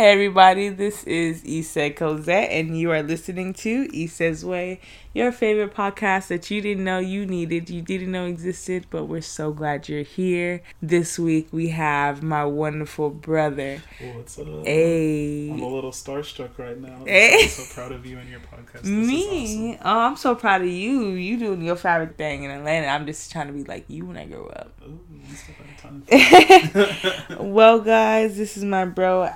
Hey 0.00 0.12
everybody, 0.12 0.70
this 0.70 1.04
is 1.04 1.42
Essah 1.44 1.94
Cozett, 1.94 2.48
and 2.50 2.80
you 2.80 2.90
are 2.90 3.02
listening 3.02 3.52
to 3.52 3.86
Essah's 3.88 4.42
Way, 4.42 4.80
your 5.12 5.30
favorite 5.30 5.74
podcast 5.74 6.28
that 6.28 6.50
you 6.50 6.62
didn't 6.62 6.84
know 6.84 7.00
you 7.00 7.26
needed, 7.26 7.68
you 7.68 7.82
didn't 7.82 8.10
know 8.10 8.24
existed, 8.24 8.86
but 8.88 9.04
we're 9.04 9.20
so 9.20 9.52
glad 9.52 9.90
you're 9.90 10.02
here. 10.02 10.62
This 10.80 11.18
week 11.18 11.48
we 11.52 11.68
have 11.68 12.22
my 12.22 12.46
wonderful 12.46 13.10
brother. 13.10 13.82
What's 14.14 14.38
up? 14.38 14.46
Hey. 14.64 15.50
I'm 15.50 15.60
a 15.60 15.68
little 15.68 15.90
starstruck 15.90 16.56
right 16.56 16.80
now. 16.80 17.04
Hey. 17.04 17.42
I'm 17.42 17.48
so 17.48 17.74
proud 17.74 17.92
of 17.92 18.06
you 18.06 18.18
and 18.18 18.30
your 18.30 18.40
podcast. 18.40 18.80
This 18.80 18.86
Me? 18.86 19.72
Is 19.72 19.78
Oh, 19.84 19.98
I'm 19.98 20.16
so 20.16 20.34
proud 20.34 20.62
of 20.62 20.68
you. 20.68 21.10
You 21.10 21.38
doing 21.38 21.62
your 21.62 21.76
favorite 21.76 22.16
thing 22.16 22.44
in 22.44 22.50
Atlanta. 22.50 22.86
I'm 22.86 23.04
just 23.04 23.30
trying 23.30 23.48
to 23.48 23.52
be 23.52 23.64
like 23.64 23.84
you 23.88 24.06
when 24.06 24.16
I 24.16 24.24
grow 24.24 24.46
up. 24.46 24.72
Ooh, 24.82 24.98
one 25.10 25.36
step 25.36 25.56
at 25.60 26.78
a 26.78 27.36
time. 27.36 27.52
well, 27.52 27.80
guys, 27.80 28.38
this 28.38 28.56
is 28.56 28.64
my 28.64 28.86
bro 28.86 29.28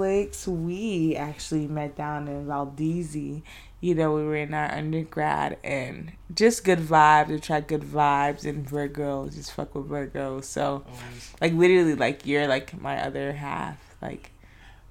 Alex. 0.00 0.46
We 0.46 1.16
actually 1.16 1.66
met 1.66 1.96
down 1.96 2.28
in 2.28 2.46
Valdosta. 2.46 3.42
You 3.80 3.94
know, 3.94 4.12
we 4.14 4.24
were 4.24 4.36
in 4.36 4.52
our 4.54 4.72
undergrad 4.72 5.58
and 5.62 6.12
just 6.34 6.64
good 6.64 6.78
vibes. 6.78 7.28
We 7.28 7.38
tried 7.40 7.66
good 7.68 7.82
vibes 7.82 8.44
and 8.44 8.66
Virgos. 8.66 9.34
Just 9.34 9.52
fuck 9.52 9.74
with 9.74 9.88
Virgos. 9.88 10.44
So, 10.44 10.84
Always. 10.86 11.34
like, 11.40 11.52
literally, 11.52 11.94
like, 11.94 12.26
you're 12.26 12.46
like 12.48 12.78
my 12.80 13.02
other 13.02 13.32
half. 13.32 13.78
Like, 14.02 14.32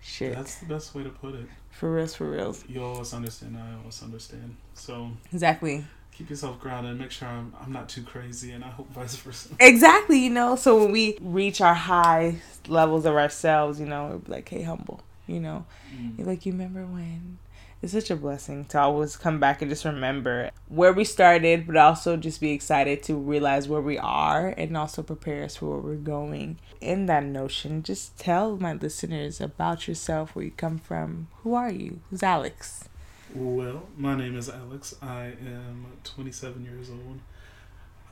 shit. 0.01 0.35
That's 0.35 0.55
the 0.55 0.65
best 0.67 0.93
way 0.95 1.03
to 1.03 1.09
put 1.09 1.35
it. 1.35 1.47
for 1.71 1.91
reals, 1.93 2.15
for 2.15 2.29
reals. 2.29 2.63
You 2.67 2.83
always 2.83 3.13
understand. 3.13 3.57
I 3.57 3.77
always 3.79 4.01
understand. 4.01 4.55
So 4.75 5.11
Exactly. 5.33 5.83
keep 6.11 6.29
yourself 6.29 6.59
grounded. 6.59 6.91
And 6.91 6.99
make 7.01 7.11
sure 7.11 7.27
I'm, 7.27 7.53
I'm 7.59 7.71
not 7.71 7.89
too 7.89 8.03
crazy, 8.03 8.51
and 8.51 8.63
I 8.63 8.69
hope 8.69 8.91
vice 8.93 9.15
versa. 9.17 9.49
Exactly, 9.59 10.19
you 10.19 10.29
know. 10.29 10.55
So 10.55 10.77
when 10.79 10.91
we 10.91 11.17
reach 11.21 11.59
our 11.59 11.73
high 11.73 12.35
levels 12.67 13.05
of 13.05 13.15
ourselves, 13.15 13.79
you 13.79 13.85
know, 13.85 14.21
we're 14.25 14.35
like, 14.35 14.49
hey, 14.49 14.63
humble, 14.63 15.01
you 15.27 15.39
know. 15.39 15.65
Mm. 15.93 16.17
You're 16.17 16.27
like, 16.27 16.45
you 16.45 16.51
remember 16.51 16.85
when? 16.85 17.39
It's 17.81 17.93
such 17.93 18.09
a 18.09 18.15
blessing 18.15 18.65
to 18.65 18.79
always 18.79 19.15
come 19.15 19.39
back 19.39 19.61
and 19.61 19.69
just 19.69 19.85
remember 19.85 20.49
where 20.69 20.93
we 20.93 21.03
started, 21.03 21.67
but 21.67 21.77
also 21.77 22.17
just 22.17 22.41
be 22.41 22.51
excited 22.51 23.03
to 23.03 23.15
realize 23.15 23.67
where 23.67 23.81
we 23.81 23.97
are 23.97 24.47
and 24.57 24.75
also 24.75 25.03
prepare 25.03 25.43
us 25.43 25.57
for 25.57 25.67
where 25.67 25.79
we're 25.79 25.95
going. 25.95 26.57
In 26.81 27.05
that 27.07 27.25
notion, 27.25 27.83
just 27.83 28.17
tell 28.17 28.57
my 28.57 28.73
listeners 28.73 29.39
about 29.39 29.87
yourself, 29.87 30.35
where 30.35 30.45
you 30.45 30.51
come 30.51 30.79
from. 30.79 31.27
Who 31.43 31.53
are 31.53 31.71
you? 31.71 31.99
Who's 32.09 32.23
Alex? 32.23 32.89
Well, 33.35 33.83
my 33.97 34.15
name 34.15 34.37
is 34.37 34.49
Alex. 34.49 34.95
I 35.01 35.33
am 35.45 35.85
27 36.05 36.63
years 36.63 36.89
old. 36.89 37.19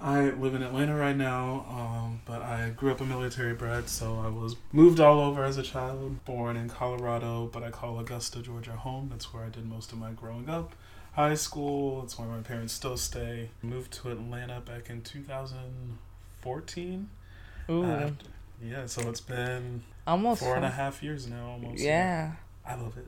I 0.04 0.30
live 0.32 0.54
in 0.54 0.62
Atlanta 0.62 0.96
right 0.98 1.16
now, 1.16 1.66
um, 1.70 2.20
but 2.26 2.42
I 2.42 2.72
grew 2.72 2.92
up 2.92 3.00
a 3.00 3.06
military 3.06 3.54
brat, 3.54 3.88
so 3.88 4.20
I 4.20 4.28
was 4.28 4.58
moved 4.74 5.00
all 5.00 5.22
over 5.22 5.46
as 5.46 5.58
a 5.58 5.64
child. 5.64 6.26
Born 6.26 6.58
in 6.58 6.68
Colorado, 6.68 7.50
but 7.54 7.64
I 7.64 7.72
call 7.72 7.98
Augusta, 8.00 8.42
Georgia 8.42 8.74
home. 8.74 9.08
That's 9.10 9.34
where 9.34 9.46
I 9.46 9.50
did 9.50 9.66
most 9.66 9.94
of 9.94 9.98
my 9.98 10.12
growing 10.12 10.50
up. 10.50 10.74
High 11.14 11.36
school, 11.36 12.02
that's 12.02 12.20
where 12.20 12.28
my 12.28 12.42
parents 12.42 12.74
still 12.74 12.98
stay. 12.98 13.52
Moved 13.62 13.94
to 13.94 14.12
Atlanta 14.12 14.60
back 14.60 14.90
in 14.90 15.04
2014. 15.04 17.10
Ooh, 17.70 17.86
After- 17.86 18.26
yeah, 18.62 18.86
so 18.88 19.08
it's 19.08 19.22
been 19.22 19.84
almost 20.06 20.42
four 20.42 20.58
and 20.58 20.66
a 20.66 20.70
half 20.70 21.02
years 21.02 21.30
now, 21.30 21.52
almost. 21.52 21.82
Yeah, 21.82 22.34
I 22.68 22.76
love 22.76 22.98
it. 22.98 23.08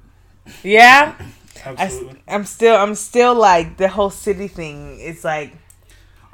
yeah. 0.63 1.15
Absolutely. 1.65 2.21
I, 2.25 2.35
am 2.35 2.45
still, 2.45 2.75
I'm 2.75 2.95
still 2.95 3.35
like 3.35 3.75
the 3.75 3.89
whole 3.89 4.09
city 4.09 4.47
thing. 4.47 4.97
It's 5.01 5.25
like, 5.25 5.57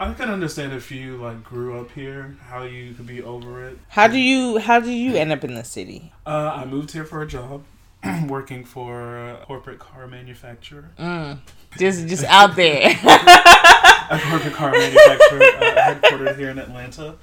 I 0.01 0.13
can 0.15 0.31
understand 0.31 0.73
if 0.73 0.89
you 0.89 1.17
like 1.17 1.43
grew 1.43 1.79
up 1.79 1.91
here, 1.91 2.35
how 2.47 2.63
you 2.63 2.95
could 2.95 3.05
be 3.05 3.21
over 3.21 3.63
it. 3.67 3.77
how 3.89 4.07
do 4.07 4.17
you, 4.17 4.57
how 4.57 4.79
do 4.79 4.89
you 4.89 5.15
end 5.15 5.31
up 5.31 5.43
in 5.43 5.53
the 5.53 5.63
city? 5.63 6.11
Uh, 6.25 6.53
I 6.55 6.65
moved 6.65 6.91
here 6.91 7.05
for 7.05 7.21
a 7.21 7.27
job, 7.27 7.63
working 8.27 8.65
for 8.65 9.29
a 9.29 9.45
corporate 9.45 9.77
car 9.77 10.07
manufacturer. 10.07 10.89
Mm. 10.97 11.37
Just, 11.77 12.07
just 12.07 12.23
out 12.23 12.55
there. 12.55 12.89
A 14.11 14.19
corporate 14.19 14.53
car 14.53 14.71
manufacturer 14.71 15.41
uh, 15.41 15.93
headquartered 15.93 16.35
here 16.35 16.49
in 16.49 16.57
Atlanta. 16.57 17.15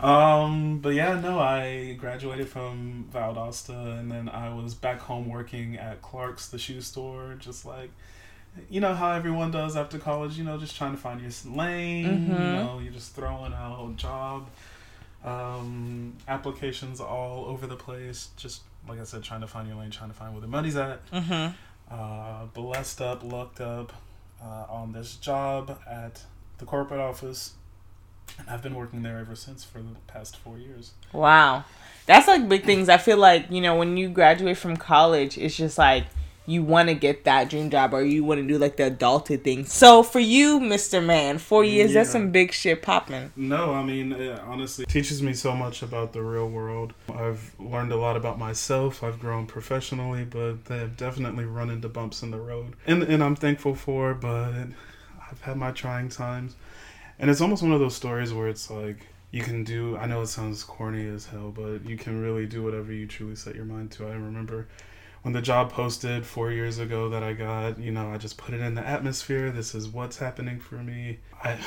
Um, 0.00 0.80
but 0.80 0.94
yeah, 0.94 1.18
no, 1.18 1.38
I 1.38 1.94
graduated 1.94 2.48
from 2.48 3.08
Valdosta, 3.10 3.98
and 3.98 4.10
then 4.10 4.28
I 4.28 4.52
was 4.52 4.74
back 4.74 4.98
home 4.98 5.28
working 5.28 5.76
at 5.76 6.02
Clark's, 6.02 6.48
the 6.48 6.58
shoe 6.58 6.80
store, 6.80 7.36
just 7.38 7.64
like. 7.64 7.90
You 8.70 8.80
know 8.80 8.94
how 8.94 9.12
everyone 9.12 9.50
does 9.50 9.76
after 9.76 9.98
college, 9.98 10.36
you 10.38 10.44
know, 10.44 10.58
just 10.58 10.76
trying 10.76 10.92
to 10.92 10.96
find 10.98 11.20
your 11.20 11.30
lane. 11.54 12.04
You 12.04 12.32
Mhm. 12.32 12.52
know, 12.52 12.78
you're 12.78 12.92
just 12.92 13.14
throwing 13.14 13.52
out 13.52 13.96
job 13.96 14.48
um, 15.24 16.14
applications 16.28 17.00
all 17.00 17.44
over 17.46 17.66
the 17.66 17.76
place. 17.76 18.28
Just 18.36 18.62
like 18.88 19.00
I 19.00 19.04
said, 19.04 19.22
trying 19.22 19.40
to 19.40 19.46
find 19.46 19.66
your 19.66 19.76
lane, 19.76 19.90
trying 19.90 20.10
to 20.10 20.16
find 20.16 20.32
where 20.32 20.40
the 20.40 20.46
money's 20.46 20.76
at. 20.76 21.00
hmm 21.12 21.48
Uh, 21.90 22.46
blessed 22.46 23.00
up, 23.00 23.22
lucked 23.22 23.60
up 23.60 23.92
uh, 24.42 24.64
on 24.68 24.92
this 24.92 25.14
job 25.16 25.78
at 25.88 26.22
the 26.58 26.64
corporate 26.64 27.00
office. 27.00 27.52
And 28.38 28.50
I've 28.50 28.62
been 28.62 28.74
working 28.74 29.02
there 29.02 29.18
ever 29.18 29.36
since 29.36 29.62
for 29.64 29.78
the 29.78 29.94
past 30.08 30.36
four 30.36 30.58
years. 30.58 30.92
Wow. 31.12 31.64
That's 32.06 32.26
like 32.26 32.48
big 32.48 32.64
things. 32.64 32.88
I 32.88 32.96
feel 32.98 33.18
like, 33.18 33.50
you 33.50 33.60
know, 33.60 33.76
when 33.76 33.96
you 33.96 34.08
graduate 34.08 34.58
from 34.58 34.76
college, 34.76 35.38
it's 35.38 35.56
just 35.56 35.78
like 35.78 36.06
you 36.46 36.62
want 36.62 36.88
to 36.88 36.94
get 36.94 37.24
that 37.24 37.50
dream 37.50 37.70
job 37.70 37.92
or 37.92 38.02
you 38.02 38.24
want 38.24 38.40
to 38.40 38.46
do 38.46 38.56
like 38.56 38.76
the 38.76 38.90
adulted 38.90 39.42
thing. 39.42 39.66
So 39.66 40.02
for 40.02 40.20
you, 40.20 40.60
Mr. 40.60 41.04
Man, 41.04 41.38
four 41.38 41.64
years, 41.64 41.92
that's 41.92 42.10
some 42.10 42.30
big 42.30 42.52
shit 42.52 42.82
popping. 42.82 43.32
No, 43.36 43.74
I 43.74 43.82
mean, 43.82 44.12
it 44.12 44.38
honestly 44.40 44.86
teaches 44.86 45.22
me 45.22 45.34
so 45.34 45.54
much 45.54 45.82
about 45.82 46.12
the 46.12 46.22
real 46.22 46.48
world. 46.48 46.94
I've 47.12 47.54
learned 47.58 47.92
a 47.92 47.96
lot 47.96 48.16
about 48.16 48.38
myself. 48.38 49.02
I've 49.02 49.18
grown 49.18 49.46
professionally, 49.46 50.24
but 50.24 50.64
they've 50.66 50.96
definitely 50.96 51.44
run 51.44 51.68
into 51.68 51.88
bumps 51.88 52.22
in 52.22 52.30
the 52.30 52.40
road. 52.40 52.76
And, 52.86 53.02
and 53.02 53.22
I'm 53.22 53.36
thankful 53.36 53.74
for, 53.74 54.14
but 54.14 54.52
I've 55.30 55.40
had 55.42 55.56
my 55.56 55.72
trying 55.72 56.08
times. 56.08 56.54
And 57.18 57.30
it's 57.30 57.40
almost 57.40 57.62
one 57.62 57.72
of 57.72 57.80
those 57.80 57.96
stories 57.96 58.32
where 58.32 58.48
it's 58.48 58.70
like, 58.70 59.06
you 59.32 59.42
can 59.42 59.64
do, 59.64 59.96
I 59.96 60.06
know 60.06 60.22
it 60.22 60.28
sounds 60.28 60.62
corny 60.62 61.06
as 61.08 61.26
hell, 61.26 61.50
but 61.50 61.84
you 61.84 61.96
can 61.96 62.22
really 62.22 62.46
do 62.46 62.62
whatever 62.62 62.92
you 62.92 63.06
truly 63.06 63.34
set 63.34 63.54
your 63.54 63.64
mind 63.64 63.90
to. 63.92 64.06
I 64.06 64.12
remember 64.12 64.68
when 65.26 65.32
the 65.32 65.42
job 65.42 65.72
posted 65.72 66.24
four 66.24 66.52
years 66.52 66.78
ago 66.78 67.08
that 67.08 67.24
I 67.24 67.32
got, 67.32 67.80
you 67.80 67.90
know, 67.90 68.12
I 68.12 68.16
just 68.16 68.38
put 68.38 68.54
it 68.54 68.60
in 68.60 68.76
the 68.76 68.86
atmosphere. 68.86 69.50
This 69.50 69.74
is 69.74 69.88
what's 69.88 70.18
happening 70.18 70.60
for 70.60 70.76
me. 70.76 71.18
I, 71.42 71.58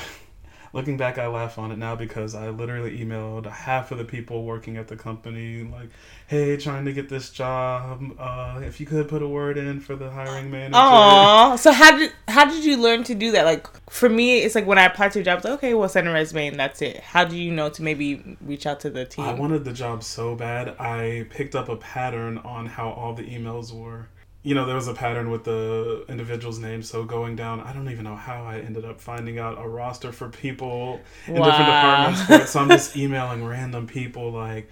looking 0.72 0.96
back, 0.96 1.18
I 1.18 1.26
laugh 1.26 1.58
on 1.58 1.72
it 1.72 1.78
now 1.78 1.96
because 1.96 2.34
I 2.34 2.50
literally 2.50 2.98
emailed 2.98 3.46
half 3.46 3.90
of 3.90 3.98
the 3.98 4.04
people 4.04 4.44
working 4.44 4.76
at 4.76 4.88
the 4.88 4.96
company, 4.96 5.62
like, 5.64 5.90
"Hey, 6.26 6.56
trying 6.56 6.84
to 6.84 6.92
get 6.92 7.08
this 7.08 7.30
job. 7.30 8.02
Uh, 8.18 8.60
if 8.62 8.80
you 8.80 8.86
could 8.86 9.08
put 9.08 9.22
a 9.22 9.28
word 9.28 9.58
in 9.58 9.80
for 9.80 9.96
the 9.96 10.10
hiring 10.10 10.50
manager." 10.50 10.76
Aw. 10.76 11.56
So 11.56 11.72
how 11.72 11.96
did 11.96 12.12
how 12.28 12.44
did 12.44 12.64
you 12.64 12.76
learn 12.76 13.04
to 13.04 13.14
do 13.14 13.32
that? 13.32 13.44
Like 13.44 13.66
for 13.90 14.08
me, 14.08 14.38
it's 14.38 14.54
like 14.54 14.66
when 14.66 14.78
I 14.78 14.84
applied 14.84 15.12
to 15.12 15.20
a 15.20 15.22
job, 15.22 15.44
like, 15.44 15.54
okay, 15.54 15.74
well, 15.74 15.88
send 15.88 16.08
a 16.08 16.12
resume 16.12 16.48
and 16.48 16.60
that's 16.60 16.82
it. 16.82 17.00
How 17.00 17.24
do 17.24 17.36
you 17.36 17.50
know 17.52 17.68
to 17.70 17.82
maybe 17.82 18.36
reach 18.40 18.66
out 18.66 18.80
to 18.80 18.90
the 18.90 19.04
team? 19.04 19.24
I 19.24 19.34
wanted 19.34 19.64
the 19.64 19.72
job 19.72 20.02
so 20.02 20.34
bad. 20.34 20.68
I 20.78 21.26
picked 21.30 21.54
up 21.54 21.68
a 21.68 21.76
pattern 21.76 22.38
on 22.38 22.66
how 22.66 22.90
all 22.90 23.14
the 23.14 23.24
emails 23.24 23.72
were. 23.72 24.08
You 24.42 24.54
know, 24.54 24.64
there 24.64 24.74
was 24.74 24.88
a 24.88 24.94
pattern 24.94 25.30
with 25.30 25.44
the 25.44 26.04
individual's 26.08 26.58
name. 26.58 26.82
So 26.82 27.04
going 27.04 27.36
down, 27.36 27.60
I 27.60 27.72
don't 27.72 27.90
even 27.90 28.04
know 28.04 28.16
how 28.16 28.44
I 28.44 28.58
ended 28.58 28.84
up 28.86 29.00
finding 29.00 29.38
out 29.38 29.62
a 29.62 29.68
roster 29.68 30.12
for 30.12 30.28
people 30.28 31.00
in 31.26 31.34
different 31.34 31.58
departments. 31.58 32.50
So 32.50 32.60
I'm 32.60 32.68
just 32.68 32.96
emailing 32.96 33.44
random 33.44 33.86
people, 33.86 34.30
like 34.32 34.70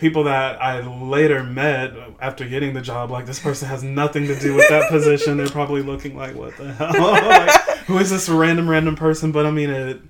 people 0.00 0.24
that 0.24 0.60
I 0.60 0.80
later 0.80 1.44
met 1.44 1.92
after 2.20 2.48
getting 2.48 2.72
the 2.72 2.80
job. 2.80 3.10
Like 3.10 3.26
this 3.26 3.38
person 3.38 3.68
has 3.68 3.82
nothing 3.82 4.26
to 4.28 4.38
do 4.38 4.54
with 4.54 4.68
that 4.68 4.90
position. 4.90 5.36
They're 5.36 5.48
probably 5.48 5.82
looking 5.82 6.16
like, 6.16 6.34
what 6.34 6.56
the 6.56 6.72
hell? 6.72 6.92
like, 7.12 7.78
who 7.86 7.98
is 7.98 8.10
this 8.10 8.28
random 8.28 8.68
random 8.68 8.96
person? 8.96 9.30
But 9.30 9.46
I 9.46 9.50
mean, 9.50 9.70
it. 9.70 10.00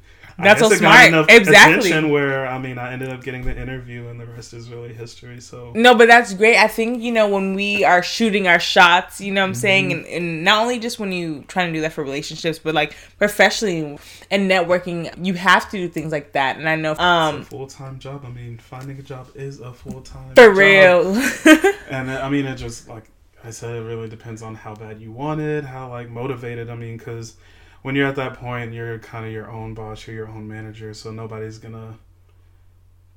That's 0.42 0.60
so 0.60 0.70
smart. 0.70 1.30
Exactly. 1.30 2.10
where 2.10 2.46
I 2.46 2.58
mean 2.58 2.78
I 2.78 2.92
ended 2.92 3.10
up 3.10 3.22
getting 3.22 3.44
the 3.44 3.56
interview 3.56 4.08
and 4.08 4.20
the 4.20 4.26
rest 4.26 4.52
is 4.52 4.70
really 4.70 4.92
history. 4.92 5.40
So 5.40 5.72
No, 5.74 5.94
but 5.94 6.08
that's 6.08 6.34
great. 6.34 6.56
I 6.56 6.68
think, 6.68 7.02
you 7.02 7.12
know, 7.12 7.28
when 7.28 7.54
we 7.54 7.84
are 7.84 8.02
shooting 8.02 8.46
our 8.48 8.60
shots, 8.60 9.20
you 9.20 9.32
know 9.32 9.42
what 9.42 9.48
I'm 9.48 9.54
saying? 9.54 9.92
And, 9.92 10.06
and 10.06 10.44
not 10.44 10.62
only 10.62 10.78
just 10.78 10.98
when 10.98 11.12
you 11.12 11.44
trying 11.48 11.68
to 11.68 11.72
do 11.72 11.80
that 11.82 11.92
for 11.92 12.02
relationships, 12.04 12.58
but 12.58 12.74
like 12.74 12.94
professionally 13.18 13.98
and 14.30 14.50
networking, 14.50 15.12
you 15.24 15.34
have 15.34 15.70
to 15.70 15.76
do 15.76 15.88
things 15.88 16.12
like 16.12 16.32
that. 16.32 16.56
And 16.56 16.68
I 16.68 16.76
know, 16.76 16.92
it's 16.92 17.00
a 17.00 17.04
um, 17.04 17.44
full 17.44 17.66
time 17.66 17.98
job. 17.98 18.24
I 18.24 18.30
mean, 18.30 18.58
finding 18.58 18.98
a 18.98 19.02
job 19.02 19.28
is 19.34 19.60
a 19.60 19.72
full 19.72 20.00
time 20.02 20.34
for 20.34 20.50
real. 20.50 21.14
And 21.90 22.08
uh, 22.08 22.20
I 22.22 22.30
mean, 22.30 22.46
it 22.46 22.54
just 22.54 22.88
like 22.88 23.10
I 23.44 23.50
said, 23.50 23.74
it 23.74 23.80
really 23.80 24.08
depends 24.08 24.42
on 24.42 24.54
how 24.54 24.74
bad 24.74 25.00
you 25.00 25.10
want 25.12 25.40
it, 25.40 25.64
how 25.64 25.88
like 25.88 26.08
motivated. 26.08 26.70
I 26.70 26.76
mean, 26.76 26.96
because 26.96 27.36
when 27.82 27.94
you're 27.96 28.06
at 28.06 28.16
that 28.16 28.34
point, 28.34 28.72
you're 28.72 28.98
kind 28.98 29.26
of 29.26 29.32
your 29.32 29.50
own 29.50 29.74
boss, 29.74 30.06
you're 30.06 30.16
your 30.16 30.28
own 30.28 30.46
manager, 30.46 30.92
so 30.94 31.10
nobody's 31.10 31.58
gonna 31.58 31.98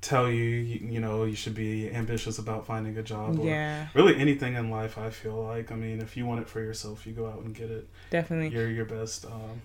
tell 0.00 0.28
you, 0.30 0.44
you, 0.44 0.86
you 0.92 1.00
know, 1.00 1.24
you 1.24 1.34
should 1.34 1.54
be 1.54 1.90
ambitious 1.90 2.38
about 2.38 2.66
finding 2.66 2.96
a 2.98 3.02
job 3.02 3.38
or 3.38 3.46
yeah, 3.46 3.88
really 3.94 4.16
anything 4.16 4.54
in 4.54 4.70
life. 4.70 4.98
I 4.98 5.10
feel 5.10 5.42
like, 5.42 5.72
I 5.72 5.74
mean, 5.74 6.00
if 6.00 6.16
you 6.16 6.26
want 6.26 6.40
it 6.40 6.48
for 6.48 6.60
yourself, 6.60 7.06
you 7.06 7.12
go 7.12 7.26
out 7.26 7.40
and 7.40 7.54
get 7.54 7.70
it. 7.70 7.88
definitely. 8.10 8.48
You're 8.48 8.68
your 8.68 8.84
best, 8.84 9.24
um, 9.24 9.62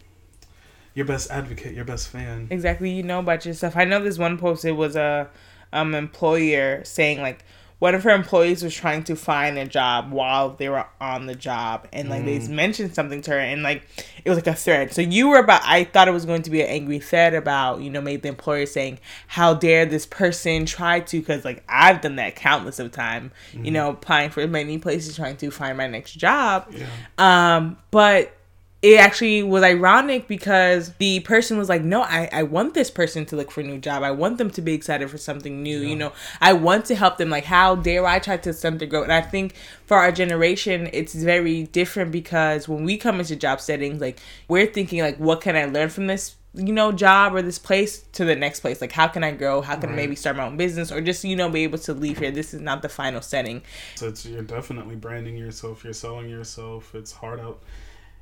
your 0.93 1.05
best 1.05 1.29
advocate, 1.29 1.73
your 1.75 1.85
best 1.85 2.07
fan. 2.09 2.47
Exactly. 2.49 2.89
You 2.89 3.03
know 3.03 3.19
about 3.19 3.45
yourself. 3.45 3.75
I 3.75 3.85
know 3.85 4.01
this 4.01 4.17
one 4.17 4.37
post, 4.37 4.65
it 4.65 4.71
was 4.71 4.95
a 4.95 5.29
um 5.71 5.93
employer 5.93 6.83
saying 6.83 7.21
like, 7.21 7.45
one 7.79 7.95
of 7.95 8.03
her 8.03 8.09
employees 8.11 8.61
was 8.61 8.75
trying 8.75 9.03
to 9.05 9.15
find 9.15 9.57
a 9.57 9.65
job 9.65 10.11
while 10.11 10.49
they 10.49 10.67
were 10.67 10.85
on 10.99 11.25
the 11.27 11.35
job 11.35 11.87
and 11.93 12.09
like 12.09 12.23
Mm. 12.23 12.25
they 12.47 12.53
mentioned 12.53 12.93
something 12.93 13.21
to 13.21 13.31
her 13.31 13.39
and 13.39 13.63
like 13.63 13.83
it 14.25 14.29
was 14.29 14.37
like 14.37 14.47
a 14.47 14.53
thread 14.53 14.93
so 14.93 15.01
you 15.01 15.29
were 15.29 15.39
about 15.39 15.61
i 15.63 15.85
thought 15.85 16.07
it 16.07 16.11
was 16.11 16.25
going 16.25 16.41
to 16.41 16.49
be 16.49 16.61
an 16.61 16.67
angry 16.67 16.99
thread 16.99 17.33
about 17.33 17.79
you 17.81 17.89
know 17.89 18.01
maybe 18.01 18.21
the 18.21 18.27
employer 18.27 18.65
saying 18.65 18.99
how 19.27 19.53
dare 19.53 19.85
this 19.85 20.05
person 20.05 20.65
try 20.65 20.99
to 20.99 21.19
because 21.19 21.45
like 21.45 21.63
i've 21.69 22.01
done 22.01 22.17
that 22.17 22.35
countless 22.35 22.79
of 22.79 22.91
time 22.91 23.31
Mm. 23.53 23.65
you 23.65 23.71
know 23.71 23.89
applying 23.91 24.29
for 24.29 24.45
many 24.47 24.77
places 24.77 25.15
trying 25.15 25.37
to 25.37 25.49
find 25.49 25.77
my 25.77 25.87
next 25.87 26.13
job 26.13 26.67
Yeah. 26.71 26.85
um, 27.17 27.77
but 27.91 28.33
it 28.81 28.97
actually 28.97 29.43
was 29.43 29.61
ironic 29.61 30.27
because 30.27 30.93
the 30.99 31.19
person 31.21 31.57
was 31.57 31.67
like, 31.67 31.83
No, 31.83 32.03
I, 32.03 32.29
I 32.31 32.43
want 32.43 32.73
this 32.73 32.89
person 32.89 33.25
to 33.27 33.35
look 33.35 33.51
for 33.51 33.61
a 33.61 33.63
new 33.63 33.77
job. 33.77 34.03
I 34.03 34.11
want 34.11 34.37
them 34.37 34.49
to 34.51 34.61
be 34.61 34.73
excited 34.73 35.09
for 35.09 35.17
something 35.17 35.61
new. 35.61 35.79
You 35.79 35.95
know, 35.95 36.13
I 36.39 36.53
want 36.53 36.85
to 36.85 36.95
help 36.95 37.17
them. 37.17 37.29
Like, 37.29 37.45
how 37.45 37.75
dare 37.75 38.05
I 38.05 38.19
try 38.19 38.37
to 38.37 38.53
stunt 38.53 38.79
their 38.79 38.87
growth? 38.87 39.03
And 39.03 39.13
I 39.13 39.21
think 39.21 39.55
for 39.85 39.97
our 39.97 40.11
generation, 40.11 40.89
it's 40.93 41.13
very 41.13 41.63
different 41.63 42.11
because 42.11 42.69
when 42.69 42.85
we 42.85 42.97
come 42.97 43.19
into 43.19 43.35
job 43.35 43.59
settings, 43.59 43.99
like, 43.99 44.19
we're 44.47 44.67
thinking, 44.67 45.01
like, 45.01 45.17
what 45.17 45.41
can 45.41 45.55
I 45.55 45.65
learn 45.65 45.89
from 45.89 46.07
this? 46.07 46.35
you 46.55 46.73
know 46.73 46.91
job 46.91 47.35
or 47.35 47.43
this 47.43 47.59
place 47.59 47.99
to 48.11 48.25
the 48.25 48.35
next 48.35 48.61
place 48.61 48.81
like 48.81 48.91
how 48.91 49.07
can 49.07 49.23
i 49.23 49.29
grow 49.29 49.61
how 49.61 49.75
can 49.75 49.91
i 49.91 49.93
maybe 49.93 50.15
start 50.15 50.35
my 50.35 50.47
own 50.47 50.57
business 50.57 50.91
or 50.91 50.99
just 50.99 51.23
you 51.23 51.35
know 51.35 51.47
be 51.47 51.61
able 51.61 51.77
to 51.77 51.93
leave 51.93 52.17
here 52.17 52.31
this 52.31 52.55
is 52.55 52.59
not 52.59 52.81
the 52.81 52.89
final 52.89 53.21
setting 53.21 53.61
So 53.95 54.07
it's, 54.07 54.25
you're 54.25 54.41
definitely 54.41 54.95
branding 54.95 55.37
yourself. 55.37 55.83
You're 55.83 55.93
selling 55.93 56.27
yourself. 56.27 56.95
It's 56.95 57.11
hard 57.11 57.39
out. 57.39 57.61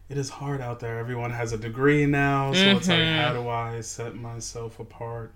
It 0.10 0.18
is 0.18 0.30
hard 0.30 0.62
out 0.62 0.80
there. 0.80 1.00
Everyone 1.00 1.32
has 1.32 1.52
a 1.52 1.58
degree 1.58 2.06
now, 2.06 2.54
so 2.54 2.78
it's 2.78 2.88
like, 2.88 2.98
Mhm. 2.98 3.22
how 3.22 3.34
do 3.34 3.50
I 3.50 3.82
set 3.82 4.16
myself 4.16 4.80
apart 4.80 5.34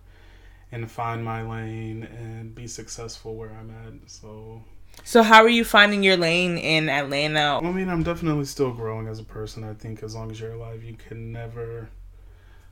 and 0.72 0.90
find 0.90 1.26
my 1.26 1.42
lane 1.42 2.04
and 2.04 2.56
be 2.56 2.68
successful 2.68 3.36
where 3.36 3.50
I'm 3.50 3.70
at? 3.70 4.10
So, 4.10 4.64
so 5.04 5.24
how 5.24 5.44
are 5.44 5.50
you 5.50 5.66
finding 5.66 6.04
your 6.04 6.16
lane 6.18 6.58
in 6.58 6.88
atlanta 6.90 7.60
I 7.62 7.72
mean, 7.72 7.90
I'm 7.90 8.04
definitely 8.04 8.46
still 8.46 8.72
growing 8.72 9.08
as 9.08 9.20
a 9.20 9.24
person. 9.24 9.64
I 9.64 9.74
think 9.74 10.04
as 10.04 10.16
long 10.16 10.32
as 10.32 10.40
you're 10.40 10.54
alive, 10.54 10.84
you 10.84 10.96
can 10.96 11.32
never 11.34 11.90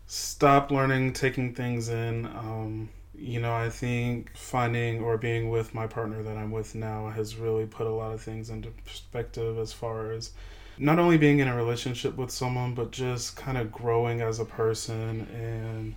stop 0.05 0.71
learning, 0.71 1.13
taking 1.13 1.53
things 1.53 1.89
in. 1.89 2.25
Um, 2.27 2.89
you 3.13 3.41
know, 3.41 3.53
I 3.53 3.69
think 3.69 4.35
finding 4.37 5.01
or 5.01 5.17
being 5.17 5.49
with 5.49 5.73
my 5.75 5.85
partner 5.87 6.23
that 6.23 6.37
I'm 6.37 6.51
with 6.51 6.75
now 6.75 7.09
has 7.09 7.35
really 7.35 7.65
put 7.65 7.87
a 7.87 7.91
lot 7.91 8.13
of 8.13 8.21
things 8.21 8.49
into 8.49 8.69
perspective 8.69 9.57
as 9.57 9.73
far 9.73 10.11
as 10.11 10.31
not 10.79 10.97
only 10.97 11.17
being 11.17 11.39
in 11.39 11.47
a 11.47 11.55
relationship 11.55 12.15
with 12.17 12.31
someone, 12.31 12.73
but 12.73 12.91
just 12.91 13.35
kind 13.35 13.57
of 13.57 13.71
growing 13.71 14.21
as 14.21 14.39
a 14.39 14.45
person. 14.45 15.27
And 15.35 15.93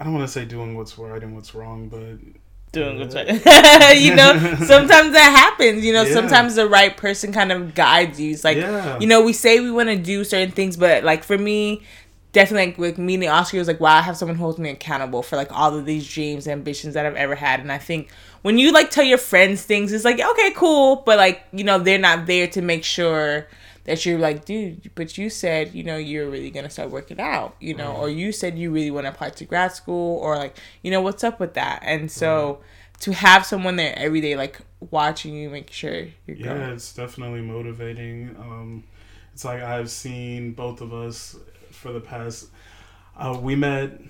I 0.00 0.04
don't 0.04 0.14
want 0.14 0.26
to 0.26 0.32
say 0.32 0.44
doing 0.46 0.74
what's 0.74 0.98
right 0.98 1.22
and 1.22 1.34
what's 1.36 1.54
wrong, 1.54 1.88
but 1.88 2.18
doing 2.72 2.98
what's 2.98 3.14
right. 3.14 3.28
you 3.98 4.14
know, 4.14 4.32
sometimes 4.64 5.12
that 5.12 5.34
happens. 5.36 5.84
You 5.84 5.92
know, 5.92 6.02
Yeah. 6.02 6.14
sometimes 6.14 6.54
the 6.54 6.66
right 6.66 6.96
person 6.96 7.32
kind 7.32 7.52
of 7.52 7.74
guides 7.74 8.18
you. 8.18 8.32
It's 8.32 8.42
like, 8.42 8.56
yeah, 8.56 8.98
you 8.98 9.06
know, 9.06 9.22
we 9.22 9.34
say 9.34 9.60
we 9.60 9.70
want 9.70 9.90
to 9.90 9.96
do 9.96 10.24
certain 10.24 10.50
things, 10.50 10.78
but 10.78 11.04
like 11.04 11.22
for 11.24 11.36
me, 11.36 11.82
definitely 12.32 12.68
like 12.68 12.78
with 12.78 12.96
meeting 12.96 13.28
Oscar, 13.28 13.58
it 13.58 13.60
was 13.60 13.68
like, 13.68 13.80
wow, 13.80 13.98
I 13.98 14.00
have 14.00 14.16
someone 14.16 14.36
who 14.36 14.44
holds 14.44 14.58
me 14.58 14.70
accountable 14.70 15.22
for 15.22 15.36
like 15.36 15.52
all 15.52 15.76
of 15.76 15.84
these 15.84 16.08
dreams, 16.10 16.48
ambitions 16.48 16.94
that 16.94 17.04
I've 17.04 17.16
ever 17.16 17.34
had. 17.34 17.60
And 17.60 17.70
I 17.70 17.76
think 17.76 18.08
when 18.40 18.56
you 18.56 18.72
like 18.72 18.90
tell 18.90 19.04
your 19.04 19.18
friends 19.18 19.62
things, 19.62 19.92
it's 19.92 20.06
like, 20.06 20.18
okay, 20.18 20.52
cool, 20.56 21.02
but 21.04 21.18
like, 21.18 21.42
you 21.52 21.64
know, 21.64 21.78
they're 21.78 21.98
not 21.98 22.24
there 22.24 22.46
to 22.48 22.62
make 22.62 22.84
sure 22.84 23.46
that 23.84 24.04
you're 24.06 24.18
like, 24.18 24.44
dude, 24.44 24.90
but 24.94 25.18
you 25.18 25.28
said, 25.30 25.74
you 25.74 25.82
know, 25.84 25.96
you're 25.96 26.30
really 26.30 26.50
gonna 26.50 26.70
start 26.70 26.90
working 26.90 27.20
out, 27.20 27.56
you 27.60 27.74
know, 27.74 27.92
or 27.92 28.08
you 28.08 28.32
said 28.32 28.58
you 28.58 28.70
really 28.70 28.90
want 28.90 29.06
to 29.06 29.10
apply 29.10 29.30
to 29.30 29.44
grad 29.44 29.72
school, 29.72 30.18
or 30.18 30.36
like, 30.36 30.56
you 30.82 30.90
know, 30.90 31.00
what's 31.00 31.24
up 31.24 31.40
with 31.40 31.54
that? 31.54 31.80
And 31.82 32.10
so 32.10 32.60
to 33.00 33.12
have 33.12 33.44
someone 33.44 33.76
there 33.76 33.94
every 33.98 34.20
day, 34.20 34.36
like 34.36 34.60
watching 34.90 35.34
you, 35.34 35.50
make 35.50 35.70
sure 35.70 36.06
you're 36.26 36.36
Yeah, 36.36 36.44
going. 36.44 36.60
it's 36.70 36.92
definitely 36.94 37.40
motivating. 37.42 38.36
Um, 38.38 38.84
it's 39.32 39.44
like 39.44 39.62
I've 39.62 39.90
seen 39.90 40.52
both 40.52 40.80
of 40.80 40.92
us 40.92 41.36
for 41.70 41.92
the 41.92 42.00
past. 42.00 42.48
Uh, 43.16 43.38
we 43.40 43.56
met 43.56 44.00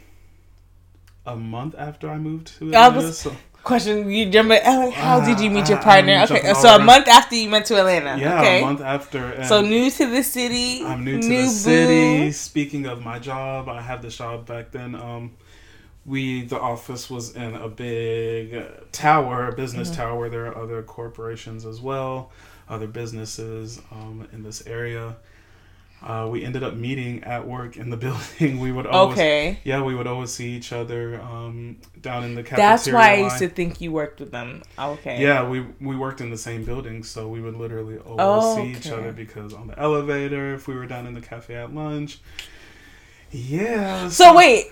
a 1.27 1.37
month 1.37 1.75
after 1.79 2.09
I 2.11 2.19
moved 2.19 2.49
to 2.59 2.75
Atlanta. 2.75 3.09
was- 3.09 3.19
so, 3.19 3.37
Question: 3.65 4.11
You. 4.11 4.27
Like, 4.31 4.63
how 4.95 5.21
did 5.25 5.39
you 5.39 5.49
meet 5.51 5.69
your 5.69 5.79
Uh, 5.79 5.83
partner? 5.83 6.15
I'm 6.15 6.25
Okay, 6.25 6.53
so 6.55 6.75
a 6.75 6.79
month 6.81 7.07
after 7.07 7.37
you 7.37 7.49
went 7.49 7.65
to 7.67 7.79
Atlanta. 7.79 8.19
yeah, 8.19 8.41
okay. 8.41 8.61
a 8.61 8.65
month 8.65 8.81
after. 8.81 9.25
And 9.35 9.47
So 9.47 9.61
new 9.61 9.89
to 9.91 10.07
the 10.07 10.23
city. 10.25 10.85
I'm 10.85 11.05
new 11.05 11.21
to 11.21 11.29
new 11.29 11.43
the 11.43 11.47
boo. 11.47 11.51
city. 11.53 12.33
Speaking 12.33 12.87
of 12.87 13.05
my 13.05 13.21
job, 13.21 13.69
I 13.69 13.81
had 13.81 14.03
the 14.03 14.09
job 14.09 14.47
back 14.47 14.73
then. 14.73 14.97
Um, 14.97 15.33
we 16.05 16.43
the 16.43 16.59
office 16.59 17.09
was 17.09 17.37
in 17.37 17.55
a 17.55 17.69
big 17.69 18.55
uh, 18.57 18.63
tower, 18.91 19.49
a 19.49 19.53
business 19.55 19.89
Mm-hmm. 19.91 20.03
tower. 20.03 20.29
There 20.29 20.47
are 20.47 20.59
other 20.59 20.83
corporations 20.83 21.65
as 21.65 21.81
well, 21.81 22.33
other 22.69 22.89
businesses 22.89 23.81
um, 23.93 24.27
in 24.33 24.43
this 24.43 24.67
area. 24.67 25.15
Uh, 26.05 26.27
we 26.29 26.45
ended 26.45 26.63
up 26.63 26.75
meeting 26.75 27.23
at 27.25 27.47
work 27.47 27.77
in 27.77 27.91
the 27.91 27.97
building. 28.07 28.59
We 28.59 28.73
would 28.73 28.87
always, 28.87 29.19
Okay. 29.19 29.59
yeah, 29.65 29.83
we 29.83 29.95
would 29.95 30.07
always 30.07 30.31
see 30.33 30.51
each 30.51 30.73
other 30.73 31.21
um, 31.21 31.79
down 32.01 32.25
in 32.25 32.35
the 32.35 32.43
cafeteria. 32.43 32.71
That's 32.71 32.87
why 32.89 33.13
I 33.13 33.15
line. 33.17 33.25
used 33.25 33.39
to 33.39 33.49
think 33.49 33.81
you 33.81 33.93
worked 33.93 34.19
with 34.21 34.33
them. 34.33 34.63
Okay. 34.79 35.21
Yeah, 35.23 35.49
we 35.49 35.61
we 35.81 35.95
worked 35.97 36.21
in 36.21 36.31
the 36.31 36.39
same 36.39 36.65
building, 36.65 37.05
so 37.05 37.29
we 37.29 37.41
would 37.41 37.55
literally 37.57 37.99
always 37.99 38.57
see 38.57 38.79
each 38.79 38.93
other 38.93 39.13
because 39.13 39.55
on 39.55 39.69
the 39.69 39.79
elevator, 39.79 40.55
if 40.55 40.67
we 40.67 40.75
were 40.75 40.87
down 40.87 41.07
in 41.07 41.15
the 41.15 41.21
cafe 41.21 41.55
at 41.55 41.75
lunch. 41.75 42.19
Yeah. 43.31 44.09
So 44.11 44.37
wait, 44.37 44.67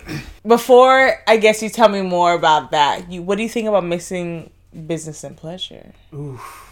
before 0.45 1.15
I 1.27 1.37
guess 1.37 1.63
you 1.63 1.69
tell 1.69 1.89
me 1.89 2.01
more 2.03 2.33
about 2.33 2.71
that, 2.71 3.11
you 3.11 3.21
what 3.23 3.37
do 3.37 3.43
you 3.43 3.49
think 3.49 3.67
about 3.67 3.83
mixing 3.85 4.51
business 4.85 5.23
and 5.23 5.35
pleasure? 5.35 5.93
Oof. 6.13 6.67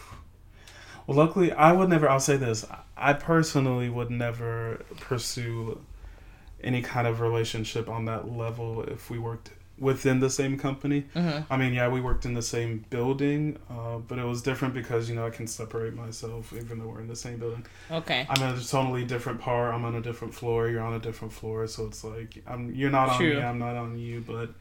Well, 1.09 1.17
luckily, 1.17 1.51
I 1.51 1.71
would 1.71 1.89
never. 1.89 2.07
I'll 2.07 2.19
say 2.19 2.38
this: 2.38 2.63
I 2.95 3.13
personally 3.13 3.89
would 3.89 4.11
never 4.11 4.85
pursue 5.00 5.81
any 6.63 6.83
kind 6.83 7.07
of 7.07 7.19
relationship 7.19 7.89
on 7.89 8.06
that 8.06 8.31
level 8.31 8.83
if 8.83 9.09
we 9.09 9.17
worked 9.17 9.50
within 9.79 10.19
the 10.19 10.29
same 10.29 10.56
company. 10.56 11.06
Mm-hmm. 11.15 11.51
I 11.51 11.57
mean, 11.57 11.73
yeah, 11.73 11.88
we 11.88 12.00
worked 12.00 12.25
in 12.25 12.35
the 12.35 12.44
same 12.44 12.85
building, 12.91 13.57
uh, 13.71 13.97
but 13.97 14.19
it 14.19 14.23
was 14.23 14.44
different 14.44 14.75
because 14.75 15.09
you 15.09 15.15
know 15.15 15.25
I 15.25 15.31
can 15.31 15.47
separate 15.47 15.95
myself 15.95 16.53
even 16.53 16.77
though 16.77 16.89
we're 16.89 17.01
in 17.01 17.07
the 17.07 17.15
same 17.15 17.39
building. 17.39 17.65
Okay. 17.89 18.27
I'm 18.29 18.44
in 18.44 18.59
a 18.59 18.63
totally 18.63 19.03
different 19.03 19.41
part. 19.41 19.73
I'm 19.73 19.85
on 19.85 19.95
a 19.95 20.01
different 20.01 20.35
floor. 20.35 20.69
You're 20.69 20.83
on 20.83 20.94
a 20.94 21.00
different 21.00 21.33
floor. 21.33 21.65
So 21.65 21.88
it's 21.88 22.03
like 22.03 22.44
I'm. 22.45 22.71
You're 22.75 22.91
not 22.91 23.09
on 23.09 23.19
me. 23.19 23.35
I'm 23.35 23.57
not 23.57 23.75
on 23.75 23.98
you. 23.98 24.24
But 24.27 24.51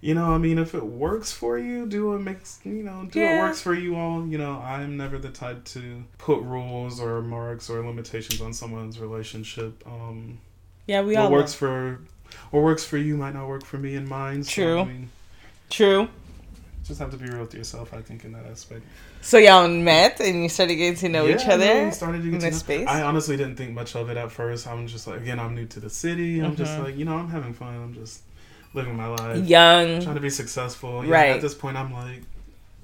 you 0.00 0.14
know, 0.14 0.32
I 0.34 0.38
mean, 0.38 0.58
if 0.58 0.74
it 0.74 0.84
works 0.84 1.32
for 1.32 1.58
you, 1.58 1.86
do 1.86 2.10
what 2.10 2.20
makes 2.20 2.60
you 2.64 2.82
know. 2.82 3.06
Do 3.10 3.18
Yeah. 3.20 3.38
what 3.40 3.48
works 3.48 3.60
for 3.60 3.74
you 3.74 3.96
all. 3.96 4.26
You 4.26 4.38
know, 4.38 4.58
I'm 4.58 4.96
never 4.96 5.18
the 5.18 5.30
type 5.30 5.64
to 5.66 6.04
put 6.18 6.40
rules 6.42 7.00
or 7.00 7.22
marks 7.22 7.70
or 7.70 7.84
limitations 7.86 8.40
on 8.40 8.52
someone's 8.52 8.98
relationship. 9.00 9.82
Um, 9.86 10.38
Yeah, 10.86 11.02
we 11.02 11.14
what 11.14 11.24
all 11.24 11.32
works 11.32 11.52
know. 11.54 11.58
for 11.58 12.00
what 12.50 12.62
works 12.62 12.84
for 12.84 12.98
you 12.98 13.16
might 13.16 13.34
not 13.34 13.48
work 13.48 13.64
for 13.64 13.78
me 13.78 13.94
and 13.96 14.08
mine. 14.08 14.42
So, 14.44 14.52
True. 14.52 14.80
I 14.80 14.84
mean, 14.84 15.10
True. 15.70 16.08
just 16.84 17.00
have 17.00 17.10
to 17.12 17.16
be 17.16 17.26
real 17.26 17.40
with 17.40 17.54
yourself. 17.54 17.94
I 17.94 18.02
think 18.02 18.24
in 18.24 18.32
that 18.32 18.44
aspect. 18.46 18.82
So 19.22 19.38
y'all 19.38 19.66
met 19.68 20.20
and 20.20 20.42
you 20.42 20.48
started 20.50 20.74
getting 20.74 20.96
to 20.96 21.08
know 21.08 21.24
Yeah, 21.24 21.36
each 21.36 21.46
other 21.48 21.84
we 21.86 21.90
started 21.92 22.18
to 22.18 22.24
get 22.24 22.34
in 22.34 22.40
to 22.40 22.46
this 22.46 22.54
know- 22.56 22.58
space. 22.58 22.86
I 22.88 23.00
honestly 23.02 23.38
didn't 23.38 23.56
think 23.56 23.72
much 23.72 23.94
of 23.96 24.10
it 24.10 24.18
at 24.18 24.30
first. 24.30 24.66
I'm 24.66 24.86
just 24.86 25.06
like, 25.06 25.20
again, 25.20 25.40
I'm 25.40 25.54
new 25.54 25.64
to 25.66 25.80
the 25.80 25.88
city. 25.88 26.40
I'm 26.40 26.56
just 26.56 26.72
Mhm. 26.72 26.84
like, 26.84 26.96
you 26.98 27.06
know, 27.06 27.16
I'm 27.16 27.30
having 27.30 27.54
fun. 27.54 27.74
I'm 27.74 27.94
just 27.94 28.20
living 28.74 28.96
my 28.96 29.06
life, 29.08 29.44
Young. 29.46 30.02
trying 30.02 30.14
to 30.16 30.20
be 30.20 30.30
successful. 30.30 31.04
Yeah, 31.04 31.10
Right. 31.12 31.30
At 31.36 31.40
this 31.40 31.54
point, 31.54 31.76
I'm 31.76 31.92
like, 31.92 32.22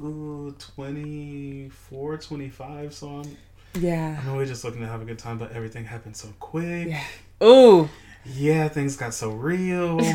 ooh, 0.01 0.55
24, 0.59 2.17
25. 2.19 2.95
So 2.95 3.09
I'm, 3.21 3.37
Yeah. 3.83 4.21
I'm 4.25 4.33
really 4.33 4.47
just 4.47 4.65
looking 4.65 4.81
to 4.81 4.87
have 4.87 5.03
a 5.03 5.05
good 5.05 5.19
time. 5.19 5.39
But 5.39 5.53
everything 5.53 5.85
happened 5.85 6.17
so 6.17 6.29
quick. 6.41 6.89
Yeah. 6.89 7.05
Ooh. 7.43 7.89
Yeah, 8.25 8.69
things 8.69 8.97
got 8.97 9.15
so 9.15 9.31
real. 9.31 10.01